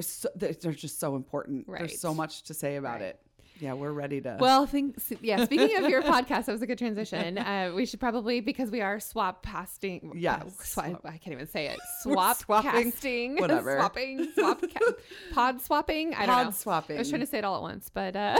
[0.00, 1.80] so, they're just so important right.
[1.80, 3.02] there's so much to say about right.
[3.02, 3.20] it
[3.60, 4.36] yeah, we're ready to.
[4.40, 5.44] Well, think yeah.
[5.44, 7.38] Speaking of your podcast, that was a good transition.
[7.38, 10.12] Uh, we should probably because we are swap casting.
[10.16, 11.78] Yes, uh, swap, I can't even say it.
[12.02, 13.76] Swap swapping, casting, whatever.
[13.78, 14.92] swapping, swap, ca-
[15.32, 16.14] pod swapping.
[16.14, 16.50] I pod don't know.
[16.52, 16.96] swapping.
[16.96, 18.38] I was trying to say it all at once, but uh,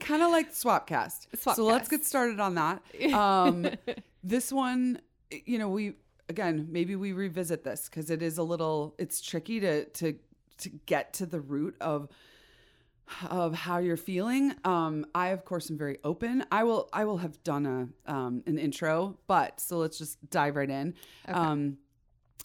[0.00, 1.26] kind of like Swapcast.
[1.36, 1.54] Swapcast.
[1.56, 2.82] So let's get started on that.
[3.12, 3.68] Um,
[4.24, 5.00] this one,
[5.30, 5.94] you know, we
[6.28, 10.14] again, maybe we revisit this because it is a little, it's tricky to to
[10.58, 12.08] to get to the root of
[13.28, 14.54] of how you're feeling.
[14.64, 16.44] Um, I of course am very open.
[16.50, 17.66] I will I will have done
[18.06, 20.94] a um, an intro, but so let's just dive right in.
[21.28, 21.38] Okay.
[21.38, 21.78] Um,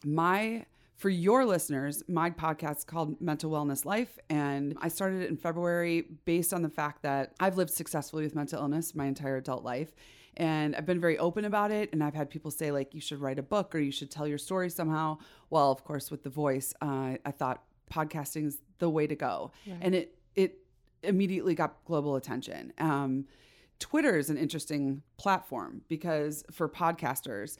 [0.04, 5.30] my for your listeners, my podcast is called Mental Wellness Life, and I started it
[5.30, 9.38] in February based on the fact that I've lived successfully with mental illness my entire
[9.38, 9.94] adult life.
[10.38, 11.90] And I've been very open about it.
[11.94, 14.28] And I've had people say, like, you should write a book or you should tell
[14.28, 15.18] your story somehow.
[15.50, 19.52] Well, of course, with the voice, uh, I thought podcasting is the way to go.
[19.66, 19.78] Right.
[19.82, 20.60] And it, it
[21.04, 22.74] immediately got global attention.
[22.78, 23.26] Um,
[23.80, 27.58] Twitter is an interesting platform because for podcasters,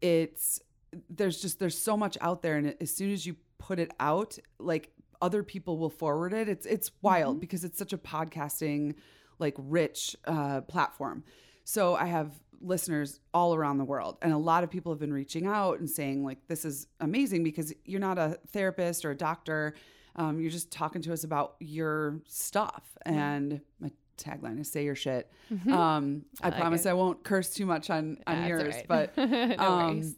[0.00, 0.60] it's
[1.08, 4.38] there's just there's so much out there and as soon as you put it out
[4.58, 7.40] like other people will forward it it's it's wild mm-hmm.
[7.40, 8.94] because it's such a podcasting
[9.38, 11.24] like rich uh, platform
[11.64, 15.12] so i have listeners all around the world and a lot of people have been
[15.12, 19.16] reaching out and saying like this is amazing because you're not a therapist or a
[19.16, 19.74] doctor
[20.16, 24.94] um, you're just talking to us about your stuff and my tagline is say your
[24.94, 25.72] shit mm-hmm.
[25.72, 26.90] um, I, I like promise it.
[26.90, 28.86] i won't curse too much on on That's yours right.
[28.86, 29.16] but
[29.58, 30.14] no um,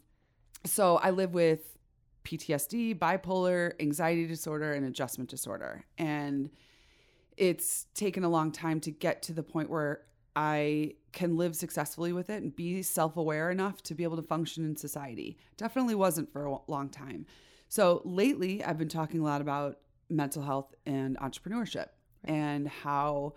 [0.67, 1.77] so I live with
[2.25, 5.85] PTSD, bipolar, anxiety disorder, and adjustment disorder.
[5.97, 6.49] And
[7.37, 10.01] it's taken a long time to get to the point where
[10.35, 14.23] I can live successfully with it and be self aware enough to be able to
[14.23, 15.37] function in society.
[15.55, 17.25] Definitely wasn't for a long time.
[17.69, 19.79] So lately, I've been talking a lot about
[20.09, 21.87] mental health and entrepreneurship
[22.23, 23.33] and how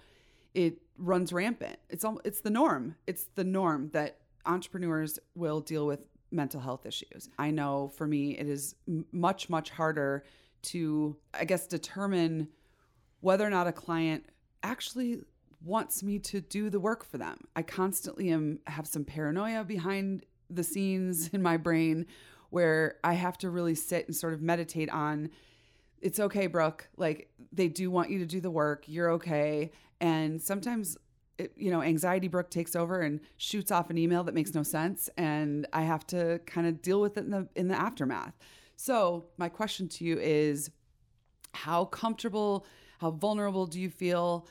[0.55, 1.79] it runs rampant.
[1.89, 2.97] It's all, it's the norm.
[3.07, 7.29] It's the norm that entrepreneurs will deal with mental health issues.
[7.39, 8.75] I know for me, it is
[9.13, 10.25] much, much harder
[10.63, 12.49] to, I guess, determine
[13.21, 14.25] whether or not a client
[14.63, 15.21] actually
[15.63, 17.39] wants me to do the work for them.
[17.55, 22.07] I constantly am have some paranoia behind the scenes in my brain
[22.51, 25.31] where I have to really sit and sort of meditate on
[26.01, 26.89] it's okay, Brooke.
[26.97, 28.85] Like they do want you to do the work.
[28.87, 29.71] You're okay.
[30.01, 30.97] And sometimes
[31.39, 34.63] it, you know, anxiety Brooke takes over and shoots off an email that makes no
[34.63, 38.35] sense, and I have to kind of deal with it in the in the aftermath.
[38.77, 40.71] So my question to you is,
[41.53, 42.67] how comfortable,
[42.99, 44.47] how vulnerable do you feel?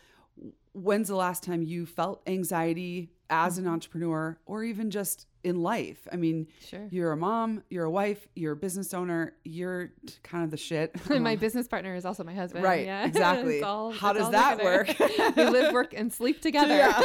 [0.73, 3.73] When's the last time you felt anxiety as an mm-hmm.
[3.73, 6.07] entrepreneur, or even just in life.
[6.11, 6.87] I mean, sure.
[6.91, 9.91] you're a mom, you're a wife, you're a business owner, you're
[10.23, 10.95] kind of the shit.
[11.19, 12.63] my business partner is also my husband.
[12.63, 12.85] Right.
[12.85, 13.07] Yeah.
[13.19, 13.63] Exactly.
[13.63, 14.87] all, How does that work?
[15.35, 16.75] we live, work, and sleep together.
[16.75, 17.01] Yeah.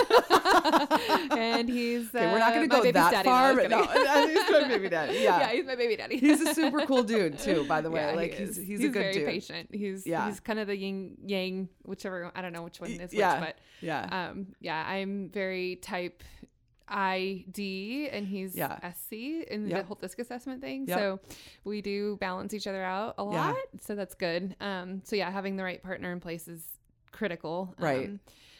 [1.37, 2.15] and he's.
[2.15, 3.29] Okay, we're not going to uh, go that daddy.
[3.29, 5.15] far, but no, he's my baby daddy.
[5.15, 5.41] Yeah.
[5.41, 6.19] Yeah, he's my baby daddy.
[6.19, 8.01] he's a super cool dude too, by the way.
[8.01, 9.27] Yeah, like he he's, he's, he's, a good very dude.
[9.27, 9.69] patient.
[9.73, 10.27] He's yeah.
[10.27, 13.41] he's kind of the yin yang, whichever I don't know which one is yeah.
[13.41, 14.29] which, but yeah.
[14.31, 16.23] Um, yeah, I'm very type
[16.89, 18.79] ID and he's yeah.
[18.93, 19.83] SC in yep.
[19.83, 20.87] the whole disc assessment thing.
[20.87, 20.99] Yep.
[20.99, 21.21] So
[21.65, 23.55] we do balance each other out a lot.
[23.55, 23.81] Yeah.
[23.81, 24.57] So that's good.
[24.61, 26.63] Um, so yeah, having the right partner in place is
[27.13, 27.75] critical.
[27.79, 28.11] Right.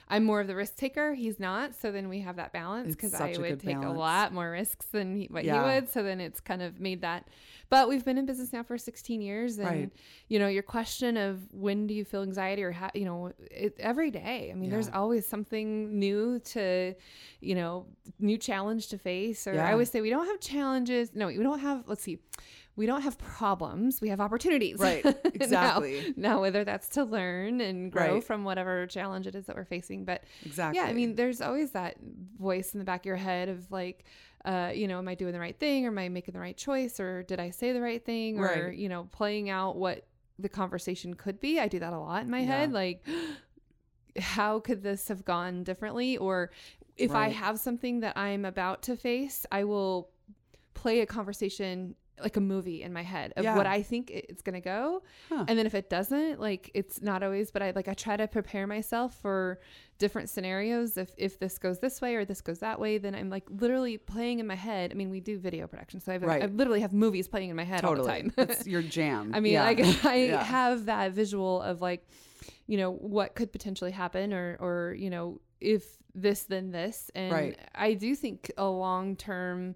[0.09, 1.15] I'm more of the risk taker.
[1.15, 1.75] He's not.
[1.75, 3.87] So then we have that balance because I would take balance.
[3.87, 5.63] a lot more risks than he, what yeah.
[5.63, 5.91] he would.
[5.91, 7.29] So then it's kind of made that.
[7.71, 9.91] But we've been in business now for 16 years, and right.
[10.29, 13.75] you know your question of when do you feel anxiety or how you know it,
[13.79, 14.51] every day.
[14.51, 14.71] I mean, yeah.
[14.71, 16.95] there's always something new to,
[17.41, 17.87] you know,
[18.21, 19.47] new challenge to face.
[19.47, 19.69] Or yeah.
[19.69, 21.15] I always say we don't have challenges.
[21.15, 21.85] No, we don't have.
[21.87, 22.19] Let's see
[22.77, 24.79] we don't have problems we have opportunities.
[24.79, 25.05] Right.
[25.35, 26.15] Exactly.
[26.17, 28.25] now, now, whether that's to learn and grow right.
[28.25, 30.05] from whatever challenge it is that we're facing.
[30.05, 31.97] But exactly yeah i mean there's always that
[32.39, 34.05] voice in the back of your head of like
[34.45, 35.87] uh, you know am i doing the right thing?
[35.87, 37.01] Or am i making the right choice?
[37.01, 38.39] Or did i say the right thing?
[38.39, 40.07] Or you know playing out what
[40.39, 41.61] the conversation could be.
[41.61, 42.47] I do that a lot in my yeah.
[42.47, 43.05] head like
[44.19, 46.17] how could this have gone differently?
[46.17, 46.51] Or
[46.97, 47.27] if right.
[47.27, 50.11] i have something that i'm about to face i will
[50.75, 53.57] play a conversation like a movie in my head of yeah.
[53.57, 55.45] what I think it's gonna go, huh.
[55.49, 58.29] and then if it doesn't, like it's not always, but I like I try to
[58.29, 59.61] prepare myself for
[59.99, 60.97] different scenarios.
[60.97, 63.99] If if this goes this way or this goes that way, then I'm like literally
[63.99, 64.93] playing in my head.
[64.93, 66.43] I mean, we do video production, so I, have, right.
[66.43, 68.11] I literally have movies playing in my head totally.
[68.11, 68.35] all the time.
[68.37, 69.33] it's your jam.
[69.35, 69.65] I mean, yeah.
[69.65, 70.45] like I yeah.
[70.45, 72.07] have that visual of like,
[72.67, 77.33] you know, what could potentially happen, or or you know, if this then this, and
[77.33, 77.59] right.
[77.75, 79.75] I do think a long term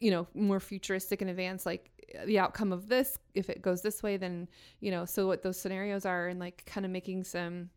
[0.00, 1.90] you know more futuristic in advance like
[2.26, 4.48] the outcome of this if it goes this way then
[4.80, 7.68] you know so what those scenarios are and like kind of making some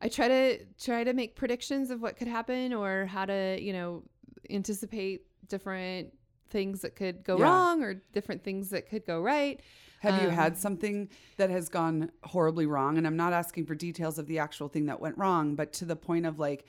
[0.00, 3.72] i try to try to make predictions of what could happen or how to you
[3.72, 4.02] know
[4.50, 6.12] anticipate different
[6.50, 7.44] things that could go yeah.
[7.44, 9.60] wrong or different things that could go right
[10.00, 13.66] have um, you had um, something that has gone horribly wrong and i'm not asking
[13.66, 16.64] for details of the actual thing that went wrong but to the point of like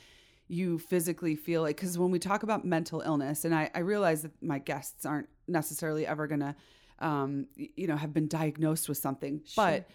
[0.48, 4.22] you physically feel like because when we talk about mental illness and I, I realize
[4.22, 6.56] that my guests aren't necessarily ever gonna
[7.00, 9.66] um, you know have been diagnosed with something sure.
[9.66, 9.90] but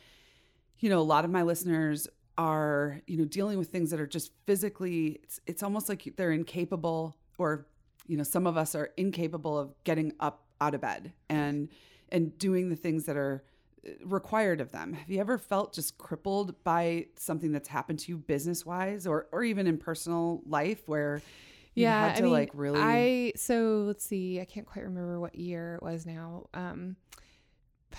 [0.79, 4.07] you know a lot of my listeners are you know dealing with things that are
[4.07, 7.67] just physically it's, it's almost like they're incapable or
[8.07, 11.69] you know some of us are incapable of getting up out of bed and
[12.11, 13.43] and doing the things that are
[14.05, 14.93] required of them.
[14.93, 19.27] Have you ever felt just crippled by something that's happened to you business wise or
[19.33, 21.21] or even in personal life where
[21.75, 24.85] you yeah, had to I mean, like really I so let's see, I can't quite
[24.85, 26.47] remember what year it was now.
[26.55, 26.97] Um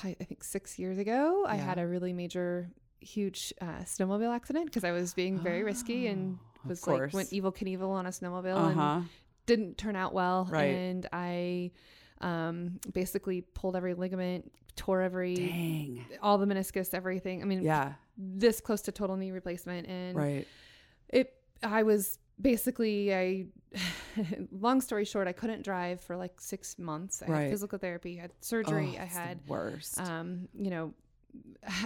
[0.03, 1.51] I think 6 years ago, yeah.
[1.51, 5.65] I had a really major huge uh, snowmobile accident because I was being very oh,
[5.65, 8.81] risky and was like went Evel Knievel on a snowmobile uh-huh.
[8.81, 9.09] and
[9.45, 10.63] didn't turn out well right.
[10.63, 11.71] and I
[12.23, 16.05] um, basically pulled every ligament, tore every Dang.
[16.21, 17.41] all the meniscus, everything.
[17.41, 20.47] I mean, yeah, this close to total knee replacement, and right.
[21.09, 23.45] It, I was basically, I.
[24.51, 27.23] long story short, I couldn't drive for like six months.
[27.23, 27.41] I right.
[27.41, 29.99] had physical therapy, had surgery, oh, I had worst.
[29.99, 30.93] Um, you know,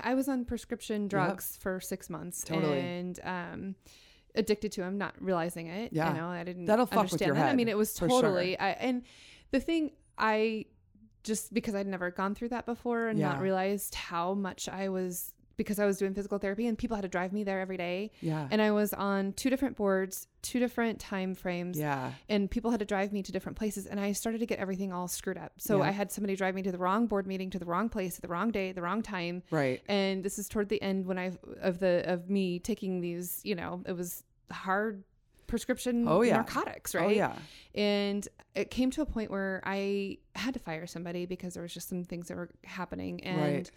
[0.03, 1.61] I was on prescription drugs yep.
[1.61, 2.79] for six months, totally.
[2.79, 3.75] and um
[4.37, 5.91] addicted to them, not realizing it.
[5.91, 6.09] Yeah.
[6.09, 7.41] You know, I didn't That'll fuck with your that.
[7.41, 7.49] head.
[7.49, 8.61] I mean, it was totally, sure.
[8.61, 9.03] I, and
[9.51, 10.65] the thing I
[11.27, 13.33] just because I'd never gone through that before and yeah.
[13.33, 17.01] not realized how much I was because I was doing physical therapy and people had
[17.01, 18.11] to drive me there every day.
[18.21, 18.47] Yeah.
[18.51, 21.79] And I was on two different boards, two different time frames.
[21.79, 22.11] Yeah.
[22.29, 24.93] And people had to drive me to different places and I started to get everything
[24.93, 25.53] all screwed up.
[25.57, 25.85] So yeah.
[25.85, 28.21] I had somebody drive me to the wrong board meeting, to the wrong place, at
[28.21, 29.41] the wrong day, the wrong time.
[29.49, 29.81] Right.
[29.89, 33.55] And this is toward the end when I of the of me taking these, you
[33.55, 35.03] know, it was hard
[35.47, 36.35] prescription oh, yeah.
[36.35, 37.07] narcotics, oh, right?
[37.07, 37.33] Oh, yeah.
[37.73, 41.73] And it came to a point where I had to fire somebody because there was
[41.73, 43.23] just some things that were happening.
[43.23, 43.71] And right.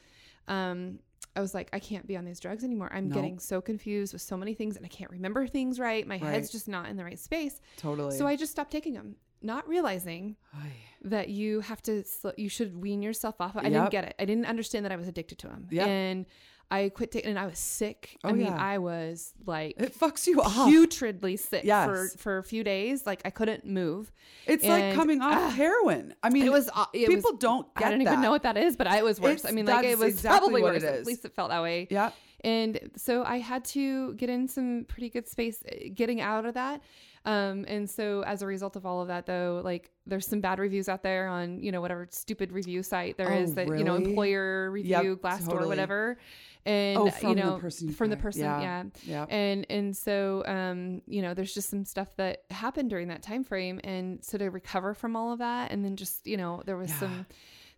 [0.48, 0.98] um,
[1.36, 2.90] I was like, I can't be on these drugs anymore.
[2.92, 6.06] I'm getting so confused with so many things and I can't remember things right.
[6.06, 6.22] My right.
[6.22, 7.60] head's just not in the right space.
[7.76, 8.16] Totally.
[8.16, 10.72] So I just stopped taking them, not realizing Oy.
[11.02, 12.02] that you have to,
[12.36, 13.56] you should wean yourself off.
[13.56, 13.72] I yep.
[13.72, 14.14] didn't get it.
[14.18, 15.68] I didn't understand that I was addicted to them.
[15.70, 15.86] Yep.
[15.86, 16.26] And
[16.70, 18.16] I quit taking, and I was sick.
[18.22, 18.56] Oh, I mean, yeah.
[18.56, 21.86] I was like, it fucks you off, putridly sick yes.
[21.86, 23.06] for for a few days.
[23.06, 24.12] Like I couldn't move.
[24.46, 26.14] It's and, like coming off uh, heroin.
[26.22, 26.70] I mean, it was.
[26.72, 27.66] Uh, it people was, don't.
[27.76, 28.12] I don't that.
[28.12, 29.40] even know what that is, but I was worse.
[29.40, 30.84] It's, I mean, like it was exactly probably worse.
[30.84, 31.88] At least it felt that way.
[31.90, 32.10] Yeah.
[32.42, 36.54] And so I had to get in some pretty good space, uh, getting out of
[36.54, 36.80] that.
[37.26, 40.58] Um, and so as a result of all of that, though, like there's some bad
[40.58, 43.80] reviews out there on you know whatever stupid review site there oh, is that really?
[43.80, 45.68] you know employer review, yep, Glassdoor, totally.
[45.68, 46.16] whatever
[46.66, 48.60] and oh, you know the person from the person yeah.
[48.60, 48.84] yeah.
[49.04, 53.22] yeah and and so um you know there's just some stuff that happened during that
[53.22, 56.62] time frame and so to recover from all of that and then just you know
[56.66, 56.98] there was yeah.
[56.98, 57.26] some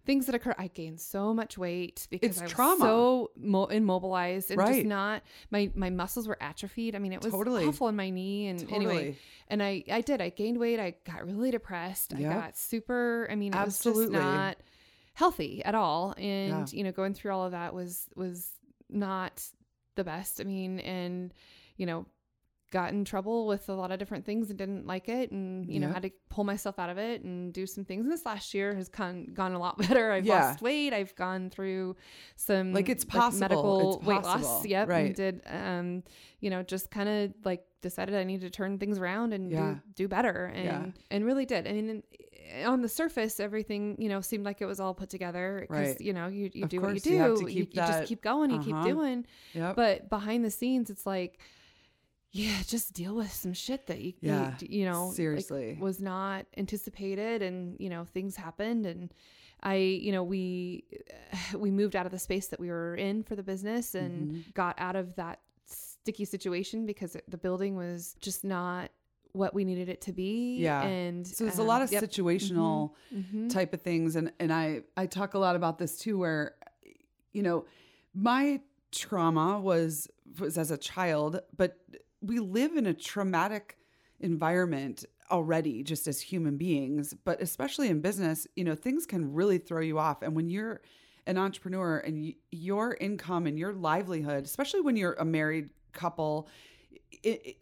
[0.04, 0.54] things that occur.
[0.58, 2.84] I gained so much weight because it's I was trauma.
[2.84, 4.74] so mo- immobilized and right.
[4.74, 6.94] just not my my muscles were atrophied.
[6.94, 7.66] I mean, it was totally.
[7.66, 8.48] awful in my knee.
[8.48, 8.84] And totally.
[8.84, 9.18] anyway,
[9.48, 10.20] and I I did.
[10.20, 10.80] I gained weight.
[10.80, 12.14] I got really depressed.
[12.16, 12.30] Yep.
[12.30, 13.28] I got super.
[13.30, 14.06] I mean, it Absolutely.
[14.06, 14.56] was just not
[15.14, 16.14] healthy at all.
[16.16, 16.76] And yeah.
[16.76, 18.50] you know, going through all of that was was
[18.92, 19.42] not
[19.96, 20.40] the best.
[20.40, 21.32] I mean, and
[21.76, 22.06] you know,
[22.72, 25.74] got in trouble with a lot of different things and didn't like it and you
[25.74, 25.86] yeah.
[25.86, 28.04] know had to pull myself out of it and do some things.
[28.04, 30.10] And this last year has gone gone a lot better.
[30.10, 30.46] I've yeah.
[30.46, 30.92] lost weight.
[30.92, 31.96] I've gone through
[32.34, 33.40] some like it's possible.
[33.40, 34.66] like medical it's weight loss.
[34.66, 34.88] yep.
[34.88, 35.06] Right.
[35.06, 36.02] and did um
[36.40, 39.74] you know just kind of like decided i needed to turn things around and yeah.
[39.74, 41.68] do, do better and and really did.
[41.68, 42.02] I mean
[42.64, 46.00] on the surface, everything you know seemed like it was all put together because right.
[46.00, 48.58] you know you, you do what you do, you, you, you just keep going, you
[48.58, 48.82] uh-huh.
[48.84, 49.26] keep doing.
[49.54, 49.76] Yep.
[49.76, 51.38] But behind the scenes, it's like,
[52.30, 56.00] yeah, just deal with some shit that you, yeah, you, you know, seriously like, was
[56.00, 59.12] not anticipated, and you know things happened, and
[59.62, 60.84] I, you know, we
[61.56, 64.40] we moved out of the space that we were in for the business and mm-hmm.
[64.54, 68.90] got out of that sticky situation because the building was just not
[69.32, 70.58] what we needed it to be.
[70.58, 70.82] Yeah.
[70.82, 72.02] And so there's um, a lot of yep.
[72.02, 73.18] situational mm-hmm.
[73.18, 73.48] Mm-hmm.
[73.48, 74.16] type of things.
[74.16, 76.54] And, and I, I talk a lot about this too, where,
[77.32, 77.64] you know,
[78.14, 81.78] my trauma was, was as a child, but
[82.20, 83.78] we live in a traumatic
[84.20, 89.56] environment already just as human beings, but especially in business, you know, things can really
[89.56, 90.20] throw you off.
[90.20, 90.82] And when you're
[91.26, 96.48] an entrepreneur and y- your income and your livelihood, especially when you're a married couple,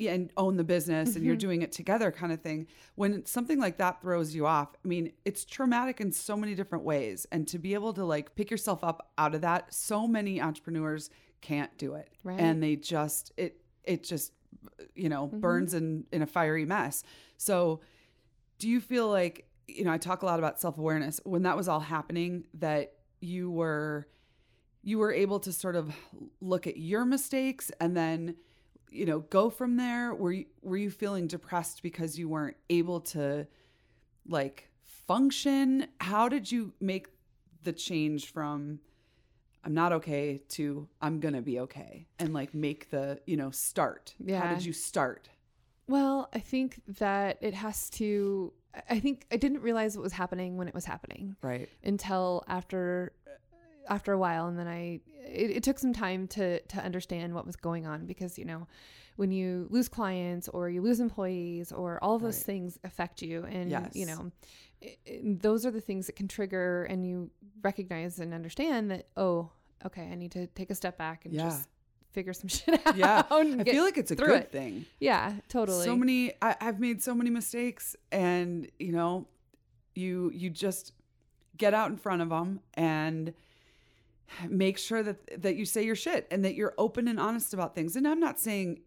[0.01, 1.19] and own the business mm-hmm.
[1.19, 1.41] and you're mm-hmm.
[1.41, 5.13] doing it together kind of thing when something like that throws you off i mean
[5.25, 8.83] it's traumatic in so many different ways and to be able to like pick yourself
[8.83, 12.41] up out of that so many entrepreneurs can't do it right.
[12.41, 14.33] and they just it it just
[14.95, 15.41] you know mm-hmm.
[15.41, 17.03] burns in in a fiery mess
[17.37, 17.81] so
[18.59, 21.69] do you feel like you know i talk a lot about self-awareness when that was
[21.69, 24.07] all happening that you were
[24.83, 25.95] you were able to sort of
[26.41, 28.35] look at your mistakes and then
[28.91, 30.15] you know, go from there?
[30.15, 33.47] Were you, were you feeling depressed because you weren't able to
[34.27, 35.87] like function?
[36.01, 37.09] How did you make
[37.63, 38.81] the change from
[39.63, 43.51] I'm not okay to I'm going to be okay and like make the, you know,
[43.51, 44.15] start?
[44.19, 44.41] Yeah.
[44.41, 45.29] How did you start?
[45.87, 48.53] Well, I think that it has to
[48.89, 51.37] I think I didn't realize what was happening when it was happening.
[51.43, 51.69] Right.
[51.83, 53.13] Until after
[53.91, 57.45] after a while and then I it, it, took some time to to understand what
[57.45, 58.67] was going on because you know
[59.17, 62.47] when you lose clients or you lose employees or all those right.
[62.47, 63.91] things affect you and yes.
[63.95, 64.31] you know
[64.81, 67.31] it, it, those are the things that can trigger and you
[67.63, 69.51] recognize and understand that oh
[69.85, 71.43] okay I need to take a step back and yeah.
[71.43, 71.69] just
[72.13, 72.97] figure some shit out.
[72.97, 73.23] Yeah.
[73.31, 74.85] I feel like it's a good thing.
[74.99, 75.85] Yeah, totally.
[75.85, 79.27] So many I, I've made so many mistakes and you know,
[79.95, 80.93] you you just
[81.57, 83.35] get out in front of them and
[84.49, 87.75] make sure that that you say your shit and that you're open and honest about
[87.75, 87.97] things.
[87.97, 88.81] And I'm not saying,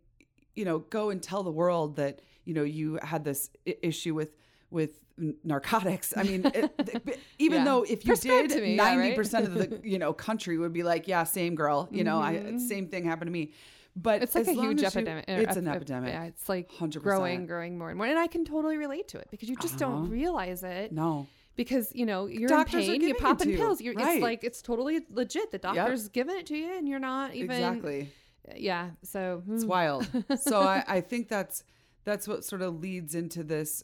[0.56, 4.14] you know, go and tell the world that you know you had this I- issue
[4.14, 4.36] with
[4.70, 5.00] with
[5.44, 6.14] narcotics.
[6.18, 7.66] I mean, it, even yeah.
[7.66, 9.72] though if you did, ninety percent yeah, right?
[9.72, 11.88] of the you know country would be like, yeah, same girl.
[11.92, 12.56] You know, mm-hmm.
[12.56, 13.52] I, same thing happened to me.
[13.96, 15.26] But it's like a huge epidemic.
[15.28, 16.14] You, it's an epidemic.
[16.14, 17.04] Yeah, it's like 100%.
[17.04, 18.08] growing, growing more and more.
[18.08, 19.92] And I can totally relate to it because you just uh-huh.
[19.92, 20.92] don't realize it.
[20.92, 23.82] No because you know you're Doctors in pain, you pop in pills.
[23.82, 24.16] You're, right.
[24.16, 25.52] It's like it's totally legit.
[25.52, 26.14] The doctor's yep.
[26.14, 28.10] giving it to you, and you're not even exactly.
[28.56, 29.70] Yeah, so it's hmm.
[29.70, 30.08] wild.
[30.40, 31.64] so I, I think that's
[32.04, 33.84] that's what sort of leads into this.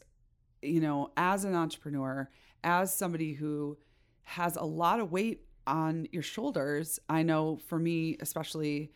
[0.62, 2.28] You know, as an entrepreneur,
[2.62, 3.78] as somebody who
[4.22, 8.92] has a lot of weight on your shoulders, I know for me especially,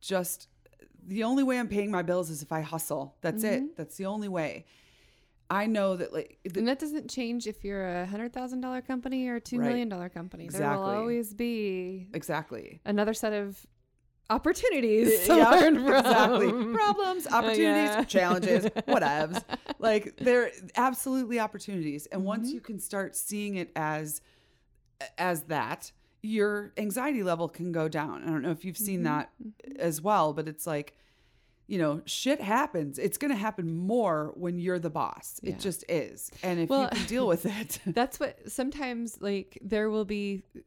[0.00, 0.48] just
[1.06, 3.16] the only way I'm paying my bills is if I hustle.
[3.20, 3.66] That's mm-hmm.
[3.66, 3.76] it.
[3.76, 4.66] That's the only way.
[5.50, 8.80] I know that like the, and that doesn't change if you're a hundred thousand dollar
[8.80, 9.68] company or a two right.
[9.68, 10.44] million dollar company.
[10.44, 10.68] Exactly.
[10.68, 13.66] There will always be exactly another set of
[14.30, 15.94] opportunities to learn from.
[15.94, 16.48] Exactly.
[16.74, 18.04] Problems, opportunities, yeah.
[18.04, 19.42] challenges, whatevs.
[19.78, 22.06] like they're absolutely opportunities.
[22.06, 22.28] And mm-hmm.
[22.28, 24.22] once you can start seeing it as
[25.18, 25.92] as that,
[26.22, 28.22] your anxiety level can go down.
[28.24, 29.18] I don't know if you've seen mm-hmm.
[29.18, 29.30] that
[29.78, 30.96] as well, but it's like
[31.66, 32.98] you know, shit happens.
[32.98, 35.40] It's going to happen more when you're the boss.
[35.42, 35.52] Yeah.
[35.52, 36.30] It just is.
[36.42, 37.80] And if well, you can deal with it.
[37.86, 40.60] that's what sometimes like there will be uh,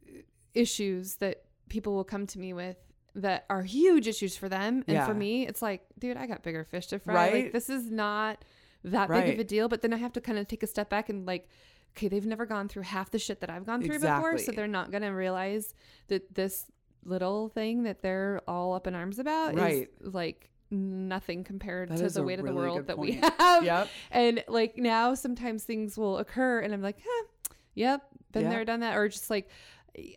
[0.53, 2.77] issues that people will come to me with
[3.15, 4.83] that are huge issues for them.
[4.87, 5.05] And yeah.
[5.05, 7.13] for me, it's like, dude, I got bigger fish to fry.
[7.13, 7.33] Right?
[7.33, 8.43] Like this is not
[8.83, 9.25] that right.
[9.25, 9.67] big of a deal.
[9.67, 11.47] But then I have to kind of take a step back and like,
[11.95, 14.31] okay, they've never gone through half the shit that I've gone through exactly.
[14.31, 14.37] before.
[14.43, 15.73] So they're not going to realize
[16.07, 16.65] that this
[17.03, 19.89] little thing that they're all up in arms about right.
[20.01, 23.09] is like nothing compared that to the weight really of the world that point.
[23.09, 23.63] we have.
[23.63, 23.89] Yep.
[24.11, 27.25] And like now sometimes things will occur and I'm like, huh,
[27.73, 28.51] yep, been yep.
[28.51, 28.95] there, done that.
[28.97, 29.49] Or just like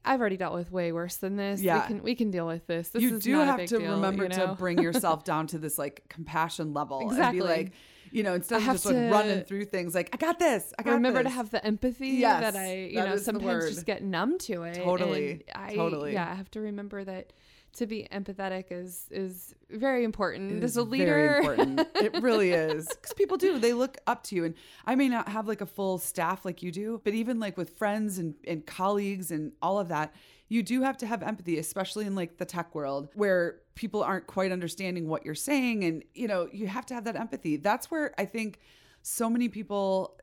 [0.05, 1.63] I've already dealt with way worse than this.
[1.63, 1.83] Yeah.
[1.83, 2.89] We can we can deal with this.
[2.91, 4.49] This you is do have to deal, remember you know?
[4.49, 7.25] to bring yourself down to this like compassion level exactly.
[7.25, 7.73] and be like,
[8.11, 10.73] you know, instead of just like running through things like, I got this.
[10.79, 11.33] I got remember this.
[11.33, 14.75] to have the empathy yes, that I, you know, sometimes just get numb to it.
[14.75, 15.45] Totally.
[15.55, 16.13] I, totally.
[16.13, 17.33] Yeah, I have to remember that
[17.75, 21.41] to be empathetic is is very important as a leader.
[22.01, 23.59] It really is because people do.
[23.59, 24.55] They look up to you, and
[24.87, 27.71] I may not have like a full staff like you do, but even like with
[27.77, 30.15] friends and and colleagues and all of that,
[30.49, 34.27] you do have to have empathy, especially in like the tech world where people aren't
[34.27, 37.57] quite understanding what you're saying, and you know you have to have that empathy.
[37.57, 38.61] That's where I think
[39.03, 40.19] so many people,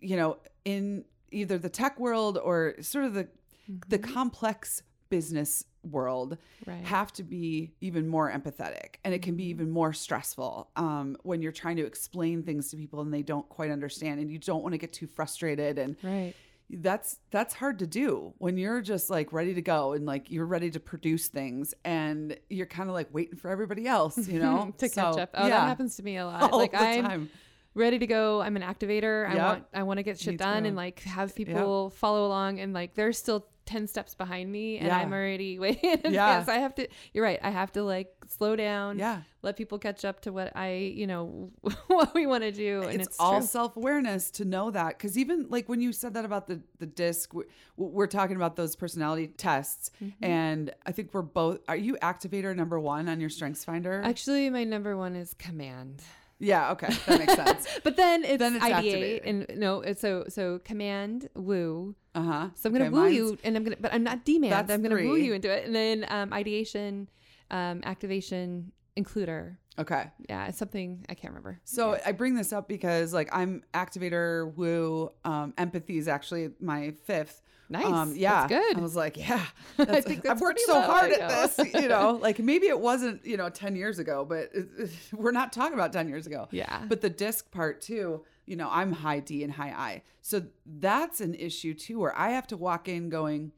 [0.00, 3.76] you know, in either the tech world or sort of the mm-hmm.
[3.88, 4.82] the complex
[5.12, 6.82] business world right.
[6.84, 9.50] have to be even more empathetic and it can be mm-hmm.
[9.50, 13.46] even more stressful um, when you're trying to explain things to people and they don't
[13.50, 16.32] quite understand and you don't want to get too frustrated and right
[16.76, 20.46] that's that's hard to do when you're just like ready to go and like you're
[20.46, 24.72] ready to produce things and you're kind of like waiting for everybody else you know
[24.78, 25.60] to so, catch up oh yeah.
[25.60, 27.30] that happens to me a lot All like i'm time
[27.74, 28.40] ready to go.
[28.40, 29.28] I'm an activator.
[29.28, 29.38] Yep.
[29.38, 32.72] I want I want to get shit done and like have people follow along and
[32.72, 34.98] like they're still 10 steps behind me and yeah.
[34.98, 36.14] I'm already way in advance.
[36.14, 36.44] Yeah.
[36.48, 37.38] I have to, you're right.
[37.42, 38.98] I have to like slow down.
[38.98, 39.22] Yeah.
[39.42, 41.50] Let people catch up to what I, you know,
[41.86, 42.82] what we want to do.
[42.82, 44.98] And it's, it's all self awareness to know that.
[44.98, 47.32] Cause even like when you said that about the, the disc,
[47.76, 49.90] we're talking about those personality tests.
[50.02, 50.24] Mm-hmm.
[50.24, 54.02] And I think we're both, are you activator number one on your strengths finder?
[54.04, 56.02] Actually, my number one is command.
[56.42, 57.68] Yeah, okay, that makes sense.
[57.84, 61.94] but then it's, then it's ideate and no, it's so so command woo.
[62.14, 62.48] Uh huh.
[62.54, 64.70] So I'm gonna okay, woo you, and I'm gonna, but I'm not demand.
[64.70, 65.06] I'm gonna three.
[65.06, 67.08] woo you into it, and then um, ideation,
[67.50, 69.56] um, activation, includer.
[69.78, 70.10] Okay.
[70.28, 71.60] Yeah, it's something I can't remember.
[71.64, 72.02] So yeah.
[72.06, 77.40] I bring this up because like I'm activator, woo, um, empathy is actually my fifth,
[77.72, 77.86] Nice.
[77.86, 78.46] Um, yeah.
[78.46, 78.78] That's good.
[78.78, 79.44] I was like, yeah.
[79.78, 81.74] I think I've worked so hard at this.
[81.74, 85.32] You know, like maybe it wasn't, you know, 10 years ago, but it, it, we're
[85.32, 86.48] not talking about 10 years ago.
[86.50, 86.84] Yeah.
[86.86, 90.02] But the disc part too, you know, I'm high D and high I.
[90.20, 93.52] So that's an issue too, where I have to walk in going,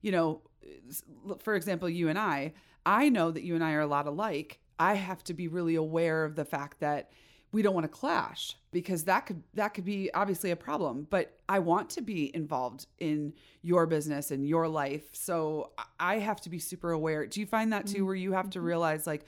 [0.00, 0.42] you know,
[1.38, 2.52] for example, you and I,
[2.84, 4.58] I know that you and I are a lot alike.
[4.78, 7.12] I have to be really aware of the fact that
[7.52, 11.38] we don't want to clash because that could that could be obviously a problem but
[11.48, 16.50] i want to be involved in your business and your life so i have to
[16.50, 17.26] be super aware.
[17.26, 18.66] Do you find that too where you have to mm-hmm.
[18.66, 19.24] realize like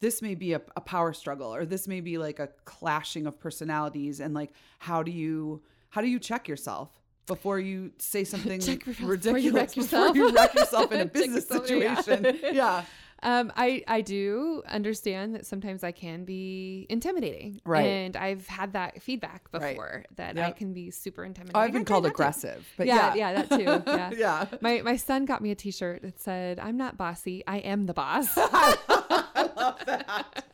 [0.00, 3.38] this may be a, a power struggle or this may be like a clashing of
[3.38, 6.90] personalities and like how do you how do you check yourself
[7.26, 11.04] before you say something ridiculous before you wreck yourself, before you wreck yourself in a
[11.18, 12.38] business situation?
[12.52, 12.84] Yeah
[13.22, 17.86] um, I I do understand that sometimes I can be intimidating, right?
[17.86, 20.16] And I've had that feedback before right.
[20.16, 20.48] that yep.
[20.48, 21.56] I can be super intimidating.
[21.56, 23.64] Oh, I've been called aggressive, but yeah, yeah, yeah, that too.
[23.94, 24.46] Yeah, yeah.
[24.60, 27.94] My my son got me a T-shirt that said, "I'm not bossy, I am the
[27.94, 30.44] boss." I love that.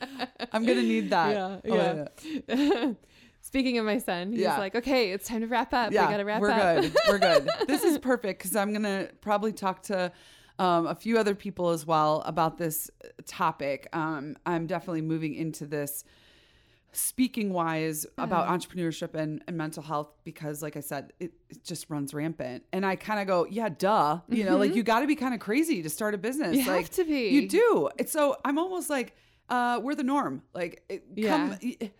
[0.52, 1.60] I'm gonna need that.
[1.64, 2.06] Yeah, oh,
[2.48, 2.92] yeah.
[3.42, 4.58] Speaking of my son, he's yeah.
[4.58, 5.92] like, okay, it's time to wrap up.
[5.92, 6.44] Yeah, we gotta wrap up.
[6.48, 6.96] we're good.
[7.08, 7.50] We're good.
[7.66, 10.12] this is perfect because I'm gonna probably talk to
[10.60, 12.90] um, a few other people as well about this
[13.26, 13.88] topic.
[13.94, 16.04] Um, I'm definitely moving into this
[16.92, 18.24] speaking wise yeah.
[18.24, 22.64] about entrepreneurship and, and mental health because like i said it, it just runs rampant
[22.72, 24.50] and i kind of go yeah duh you mm-hmm.
[24.50, 24.78] know like mm-hmm.
[24.78, 27.04] you got to be kind of crazy to start a business you like have to
[27.04, 29.14] be you do it's so i'm almost like
[29.50, 30.42] uh, we're the norm.
[30.54, 31.56] Like, it, yeah.
[31.58, 31.58] come,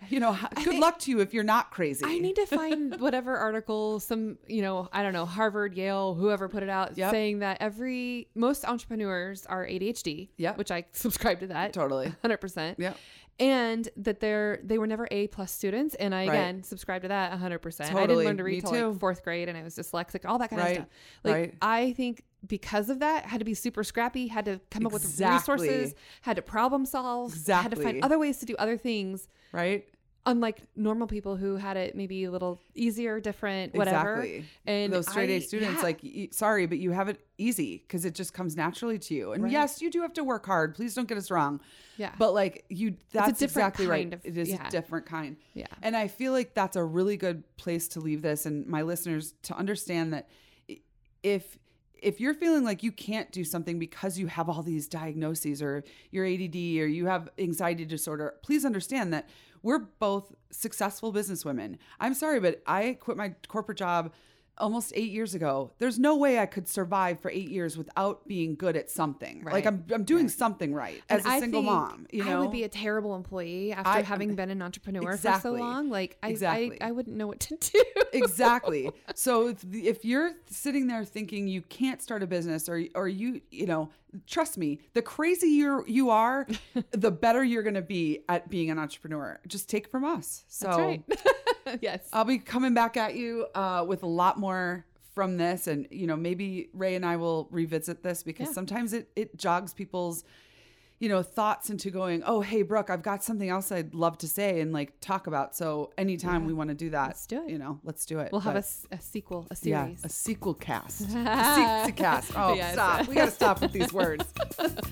[0.08, 2.04] you know, good think, luck to you if you're not crazy.
[2.06, 6.48] I need to find whatever article, some, you know, I don't know, Harvard, Yale, whoever
[6.48, 7.10] put it out, yep.
[7.10, 10.28] saying that every most entrepreneurs are ADHD.
[10.36, 12.78] Yeah, which I subscribe to that totally, hundred percent.
[12.78, 12.94] Yeah,
[13.38, 15.94] and that they're they were never A plus students.
[15.96, 16.34] And I right.
[16.34, 17.94] again subscribe to that hundred percent.
[17.94, 20.50] I didn't learn to read till like fourth grade, and I was dyslexic, all that
[20.50, 20.70] kind right.
[20.70, 20.88] of stuff.
[21.24, 21.54] Like right.
[21.60, 24.86] I think because of that had to be super scrappy had to come exactly.
[24.86, 27.62] up with resources had to problem solve exactly.
[27.62, 29.86] had to find other ways to do other things right
[30.26, 34.44] unlike normal people who had it maybe a little easier different whatever exactly.
[34.66, 35.82] and those straight I, a students yeah.
[35.82, 39.44] like sorry but you have it easy because it just comes naturally to you and
[39.44, 39.52] right.
[39.52, 41.60] yes you do have to work hard please don't get us wrong
[41.96, 44.66] yeah but like you that's exactly right of, it is yeah.
[44.66, 48.20] a different kind yeah and i feel like that's a really good place to leave
[48.20, 50.28] this and my listeners to understand that
[51.22, 51.58] if
[52.02, 55.84] if you're feeling like you can't do something because you have all these diagnoses or
[56.10, 59.28] you're ADD or you have anxiety disorder, please understand that
[59.62, 61.76] we're both successful businesswomen.
[61.98, 64.12] I'm sorry, but I quit my corporate job
[64.60, 65.72] almost eight years ago.
[65.78, 69.42] There's no way I could survive for eight years without being good at something.
[69.42, 69.52] Right.
[69.52, 70.30] Like I'm, I'm doing right.
[70.30, 72.06] something right as and a single mom.
[72.12, 75.52] You know, I would be a terrible employee after I, having been an entrepreneur exactly.
[75.52, 75.90] for so long.
[75.90, 76.80] Like I, exactly.
[76.80, 77.82] I, I wouldn't know what to do.
[78.12, 78.90] exactly.
[79.14, 83.40] So if, if you're sitting there thinking you can't start a business or or you
[83.50, 83.90] you know
[84.26, 86.46] trust me, the crazier you are,
[86.90, 89.40] the better you're going to be at being an entrepreneur.
[89.46, 90.44] Just take from us.
[90.48, 91.02] So, right.
[91.80, 95.86] yes, I'll be coming back at you uh, with a lot more from this, and
[95.90, 98.52] you know, maybe Ray and I will revisit this because yeah.
[98.52, 100.24] sometimes it it jogs people's
[101.00, 104.28] you know, thoughts into going, oh, hey, Brooke, I've got something else I'd love to
[104.28, 105.56] say and like talk about.
[105.56, 106.48] So anytime yeah.
[106.48, 107.50] we want to do that, let's do it.
[107.50, 108.30] You know, let's do it.
[108.30, 109.98] We'll but, have a, a, sequel, a series.
[109.98, 111.00] Yeah, a sequel cast.
[111.08, 112.32] a se- cast.
[112.40, 112.74] Oh, yes.
[112.74, 113.08] stop.
[113.08, 114.24] We got to stop with these words.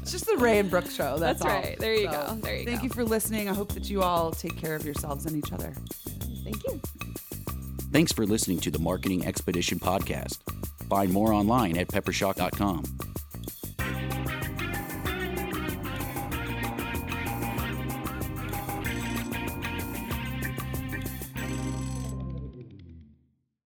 [0.00, 1.18] It's just the Ray and Brooke show.
[1.18, 1.78] That's, that's right.
[1.78, 2.34] There you so, go.
[2.36, 2.84] There you thank go.
[2.84, 3.50] you for listening.
[3.50, 5.74] I hope that you all take care of yourselves and each other.
[6.42, 6.80] Thank you.
[7.92, 10.38] Thanks for listening to the Marketing Expedition podcast.
[10.88, 12.84] Find more online at peppershock.com.